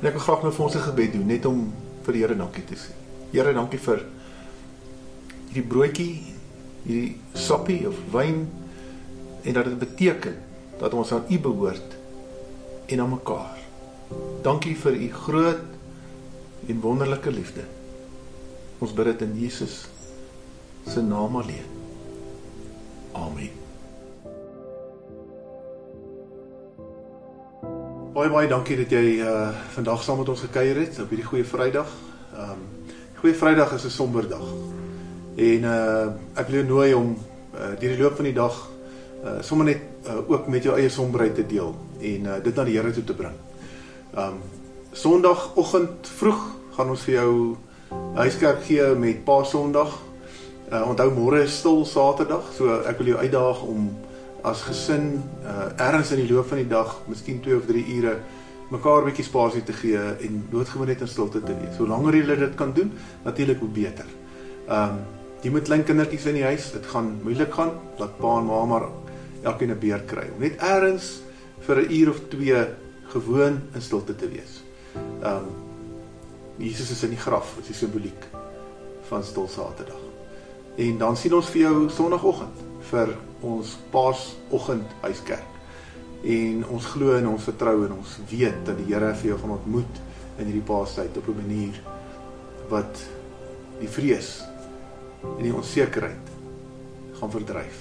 En 0.00 0.08
ek 0.08 0.14
wil 0.18 0.22
graag 0.22 0.42
nou 0.42 0.52
vir 0.52 0.64
ons 0.64 0.74
'n 0.76 0.88
gebed 0.88 1.12
doen 1.12 1.26
net 1.26 1.46
om 1.46 1.72
vir 2.04 2.12
die 2.12 2.22
Here 2.22 2.36
dankie 2.36 2.64
te 2.64 2.74
sê. 2.74 2.92
Here, 3.32 3.52
dankie 3.52 3.78
vir 3.78 4.04
hierdie 5.48 5.68
broodjie, 5.68 6.22
hierdie 6.84 7.16
sappie 7.34 7.86
of 7.88 7.94
wyn 8.12 8.48
en 9.44 9.52
dat 9.52 9.64
dit 9.64 9.78
beteken 9.78 10.36
dat 10.78 10.94
ons 10.94 11.12
aan 11.12 11.24
U 11.28 11.38
behoort 11.38 11.96
en 12.86 13.00
aan 13.00 13.10
mekaar. 13.10 13.58
Dankie 14.42 14.74
vir 14.76 14.92
U 14.92 15.08
groot 15.08 15.64
en 16.68 16.80
wonderlike 16.80 17.30
liefde. 17.30 17.64
Ons 18.78 18.92
bid 18.92 19.04
dit 19.04 19.22
in 19.22 19.38
Jesus 19.38 19.86
se 20.86 21.02
naam 21.02 21.36
alleen. 21.36 21.68
Amen. 23.12 23.50
Baie 28.12 28.28
baie 28.28 28.48
dankie 28.48 28.76
dat 28.76 28.90
jy 28.92 29.22
uh 29.24 29.48
vandag 29.72 30.02
saam 30.04 30.18
met 30.20 30.28
ons 30.28 30.44
gekuier 30.44 30.82
het 30.84 30.98
op 31.00 31.08
hierdie 31.08 31.26
goeie 31.26 31.44
Vrydag. 31.48 31.88
Um 32.36 32.60
goeie 33.20 33.34
Vrydag 33.34 33.72
is 33.72 33.84
'n 33.84 33.90
somber 33.90 34.28
dag. 34.28 34.44
En 35.36 35.64
uh 35.64 36.06
ek 36.34 36.48
wil 36.48 36.60
jou 36.60 36.66
nooi 36.66 36.94
om 36.94 37.16
uh 37.54 37.72
deur 37.80 37.96
die 37.96 38.02
loop 38.02 38.16
van 38.16 38.24
die 38.24 38.36
dag 38.36 38.68
uh 39.24 39.40
sommer 39.40 39.66
net 39.66 39.80
uh, 40.06 40.30
ook 40.30 40.46
met 40.46 40.62
jou 40.62 40.76
eie 40.76 40.88
somberheid 40.88 41.34
te 41.34 41.46
deel 41.46 41.74
en 42.00 42.26
uh 42.26 42.42
dit 42.42 42.54
na 42.54 42.64
die 42.64 42.76
Here 42.76 42.92
toe 42.92 43.04
te 43.04 43.14
bring. 43.14 43.34
Um 44.16 44.42
Sondagoggend 44.92 46.08
vroeg 46.08 46.42
gaan 46.76 46.90
ons 46.90 47.04
vir 47.08 47.14
jou 47.14 47.56
huiskerk 48.14 48.64
gee 48.64 48.94
met 48.94 49.24
Paasondag. 49.24 50.11
Uh 50.72 50.86
onthou 50.88 51.10
môre 51.12 51.42
is 51.44 51.52
stil 51.52 51.82
Saterdag, 51.84 52.46
so 52.56 52.78
ek 52.88 52.96
wil 53.02 53.10
jou 53.10 53.18
uitdaag 53.20 53.58
om 53.68 53.90
as 54.48 54.62
gesin 54.64 55.18
uh 55.44 55.66
ergens 55.76 56.14
in 56.14 56.22
die 56.22 56.30
loop 56.30 56.46
van 56.48 56.62
die 56.62 56.70
dag, 56.70 56.94
miskien 57.12 57.42
2 57.44 57.58
of 57.58 57.66
3 57.68 57.82
ure 57.98 58.14
mekaar 58.72 59.02
'n 59.02 59.10
bietjie 59.10 59.26
spasie 59.26 59.60
te 59.68 59.74
gee 59.76 60.00
en 60.00 60.38
doodgewoon 60.48 60.88
net 60.88 61.02
in 61.04 61.10
stilte 61.12 61.42
te 61.44 61.52
wees. 61.52 61.76
Hoe 61.76 61.86
langer 61.86 62.16
jy 62.16 62.36
dit 62.36 62.54
kan 62.56 62.72
doen, 62.72 62.92
natuurlik 63.24 63.60
hoe 63.60 63.68
beter. 63.68 64.06
Um 64.68 65.04
jy 65.42 65.50
moet 65.50 65.68
klein 65.68 65.84
kindertjies 65.84 66.26
in 66.26 66.34
die 66.40 66.48
huis, 66.48 66.70
dit 66.72 66.86
gaan 66.86 67.20
moeilik 67.22 67.52
gaan 67.52 67.72
dat 67.98 68.16
pa 68.16 68.38
en 68.38 68.46
ma 68.46 68.64
maar 68.64 68.88
elkeen 69.42 69.70
'n 69.70 69.78
beer 69.78 70.00
kry. 70.06 70.30
Net 70.38 70.56
ergens 70.56 71.20
vir 71.60 71.82
'n 71.82 71.92
uur 71.92 72.08
of 72.08 72.20
2 72.30 72.66
gewoon 73.12 73.60
in 73.74 73.82
stilte 73.82 74.16
te 74.16 74.28
wees. 74.28 74.64
Um 75.20 75.52
Jesus 76.56 76.90
is 76.90 77.02
in 77.02 77.10
die 77.10 77.18
graf, 77.20 77.58
is 77.60 77.66
die 77.66 77.74
simboliek 77.74 78.24
van 79.08 79.22
stil 79.22 79.48
Saterdag. 79.48 80.00
En 80.76 80.98
dan 80.98 81.16
sien 81.16 81.34
ons 81.36 81.48
vir 81.52 81.66
jou 81.66 81.88
Sondagoggend 81.92 82.60
vir 82.88 83.10
ons 83.44 83.74
Paasoggend 83.92 84.94
huiskerk. 85.02 85.48
En 86.22 86.62
ons 86.72 86.86
glo 86.94 87.16
en 87.18 87.28
ons 87.32 87.48
vertrou 87.48 87.82
en 87.84 87.96
ons 87.98 88.14
weet 88.30 88.62
dat 88.64 88.78
die 88.78 88.86
Here 88.88 89.10
vir 89.18 89.32
jou 89.32 89.38
gaan 89.42 89.56
ontmoet 89.58 90.00
in 90.38 90.48
hierdie 90.48 90.64
Paastyd 90.64 91.16
op 91.18 91.28
'n 91.28 91.40
manier 91.42 91.80
wat 92.70 93.02
die 93.80 93.88
vrees 93.88 94.40
en 95.22 95.42
die 95.42 95.54
onsekerheid 95.54 96.30
gaan 97.18 97.30
verdryf. 97.30 97.78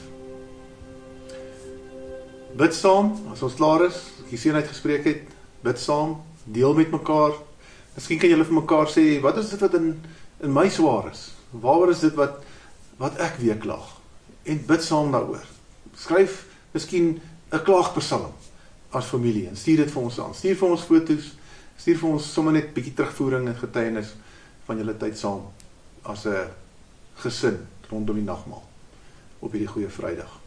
Bid 2.57 2.73
saam 2.73 3.13
as 3.31 3.41
ons 3.41 3.55
klaar 3.55 3.85
is, 3.85 3.95
as 4.25 4.31
jy 4.31 4.37
seën 4.37 4.55
uitgespreek 4.55 5.05
het, 5.05 5.23
bid 5.63 5.79
saam, 5.79 6.17
deel 6.45 6.73
met 6.73 6.91
mekaar. 6.91 7.31
Miskien 7.95 8.19
kan 8.19 8.29
julle 8.29 8.45
vir 8.45 8.59
mekaar 8.61 8.87
sê, 8.91 9.21
wat 9.21 9.37
is 9.37 9.49
dit 9.49 9.59
wat 9.59 9.73
in 9.73 9.95
in 10.41 10.53
my 10.53 10.69
swaar 10.69 11.11
is? 11.11 11.31
Waaroor 11.51 11.91
is 11.91 11.99
dit 11.99 12.15
wat 12.15 12.41
wat 13.01 13.17
ek 13.17 13.39
weer 13.41 13.57
klag? 13.57 13.97
En 14.45 14.61
bid 14.67 14.83
saam 14.83 15.11
daaroor. 15.13 15.45
Skryf 15.97 16.45
miskien 16.71 17.21
'n 17.51 17.63
klaagpsalm 17.63 18.31
as 18.91 19.05
familie 19.05 19.47
en 19.47 19.57
stuur 19.57 19.77
dit 19.77 19.91
vir 19.91 20.01
ons 20.01 20.19
aan. 20.19 20.33
Stuur 20.35 20.55
vir 20.55 20.69
ons 20.69 20.81
fotos, 20.81 21.35
stuur 21.77 21.97
vir 21.97 22.09
ons 22.09 22.33
sommer 22.33 22.53
net 22.53 22.73
bietjie 22.73 22.93
terugvoering 22.93 23.47
en 23.47 23.55
getuienis 23.55 24.13
van 24.65 24.77
julle 24.77 24.97
tyd 24.97 25.17
saam 25.17 25.41
as 26.03 26.25
'n 26.25 26.47
gesin 27.15 27.67
rondom 27.89 28.15
die 28.15 28.23
nagmaal 28.23 28.63
op 29.39 29.51
hierdie 29.51 29.67
goeie 29.67 29.89
Vrydag. 29.89 30.39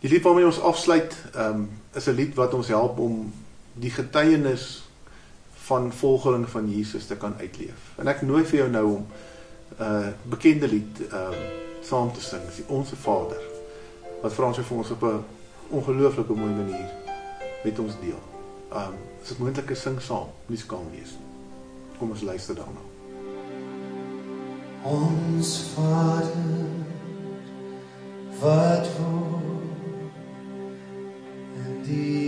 Die 0.00 0.10
lied 0.10 0.22
waarmee 0.22 0.46
ons 0.46 0.60
afsluit, 0.60 1.16
ehm 1.34 1.54
um, 1.54 1.70
is 1.94 2.06
'n 2.06 2.14
lied 2.14 2.34
wat 2.34 2.54
ons 2.54 2.68
help 2.68 2.98
om 2.98 3.32
die 3.74 3.90
getuienis 3.90 4.84
van 5.66 5.92
volgeling 5.92 6.48
van 6.48 6.70
Jesus 6.70 7.06
te 7.06 7.16
kan 7.16 7.34
uitleef. 7.38 7.92
En 7.98 8.08
ek 8.08 8.22
nooi 8.22 8.44
vir 8.44 8.58
jou 8.58 8.68
nou 8.70 8.86
om 8.86 9.06
uh, 9.80 10.08
bekende 10.22 10.68
lied 10.68 11.00
ehm 11.10 11.32
um, 11.32 11.64
saam 11.86 12.12
te 12.12 12.20
sing, 12.20 12.42
die 12.56 12.64
Onse 12.66 12.96
Vader. 12.96 13.42
Wat 14.22 14.32
Frans 14.32 14.58
vir 14.58 14.76
ons 14.76 14.90
op 14.90 15.02
'n 15.02 15.24
ongelooflike 15.68 16.32
mooi 16.32 16.50
manier 16.50 16.90
met 17.64 17.78
ons 17.78 17.94
deel. 18.00 18.22
Ehm 18.72 18.82
um, 18.82 18.98
as 19.22 19.28
dit 19.28 19.38
moontlik 19.38 19.70
is 19.70 19.80
sing 19.80 20.00
saam, 20.00 20.28
nie 20.46 20.58
skaam 20.58 20.90
wees 20.90 21.14
nie. 21.18 21.26
Kom 21.98 22.10
ons 22.10 22.22
luister 22.22 22.54
daarna. 22.54 22.82
Ons 24.82 25.60
Vader 25.74 26.84
wat 28.40 28.86
woon 28.98 30.10
in 31.64 31.82
die 31.82 32.25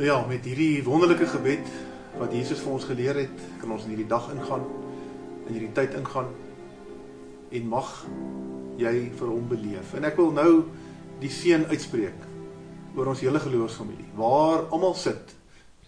Ja, 0.00 0.26
met 0.26 0.46
hierdie 0.48 0.80
wonderlike 0.80 1.26
gebed 1.28 1.66
wat 2.16 2.32
Jesus 2.32 2.62
vir 2.64 2.72
ons 2.72 2.86
geleer 2.88 3.18
het, 3.20 3.42
kan 3.60 3.74
ons 3.74 3.82
in 3.84 3.90
hierdie 3.92 4.06
dag 4.08 4.30
ingaan, 4.32 4.62
in 5.44 5.52
hierdie 5.52 5.74
tyd 5.76 5.92
ingaan 5.98 6.30
en 7.52 7.66
mag 7.68 7.90
jy 8.80 8.94
vir 9.18 9.28
hom 9.28 9.44
beleef. 9.50 9.92
En 9.98 10.08
ek 10.08 10.16
wil 10.16 10.32
nou 10.32 10.54
die 11.20 11.28
seën 11.28 11.68
uitspreek 11.68 12.24
oor 12.96 13.12
ons 13.12 13.20
hele 13.20 13.44
geloofsfamilie, 13.44 14.08
waar 14.16 14.64
almal 14.72 14.96
sit 14.96 15.36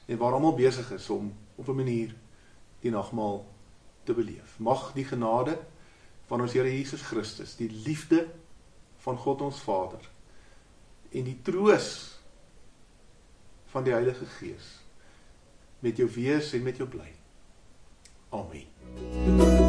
en 0.04 0.20
waar 0.20 0.36
almal 0.36 0.58
besig 0.60 0.92
is 0.92 1.08
om 1.08 1.32
op 1.56 1.72
'n 1.72 1.80
manier 1.80 2.12
die 2.84 2.92
nagmaal 2.92 3.46
te 4.04 4.12
beleef. 4.12 4.60
Mag 4.60 4.92
die 4.92 5.08
genade 5.08 5.56
van 6.28 6.44
ons 6.44 6.52
Here 6.52 6.68
Jesus 6.68 7.00
Christus, 7.00 7.56
die 7.56 7.72
liefde 7.72 8.28
van 9.08 9.16
God 9.16 9.40
ons 9.40 9.64
Vader 9.64 10.04
en 11.12 11.24
die 11.24 11.40
troos 11.42 12.11
van 13.72 13.84
die 13.84 13.92
Heilige 13.92 14.28
Gees 14.38 14.78
met 15.82 15.96
jou 15.96 16.08
wees 16.14 16.52
en 16.52 16.62
met 16.62 16.76
jou 16.76 16.88
bly. 16.88 17.10
Amen. 18.28 19.61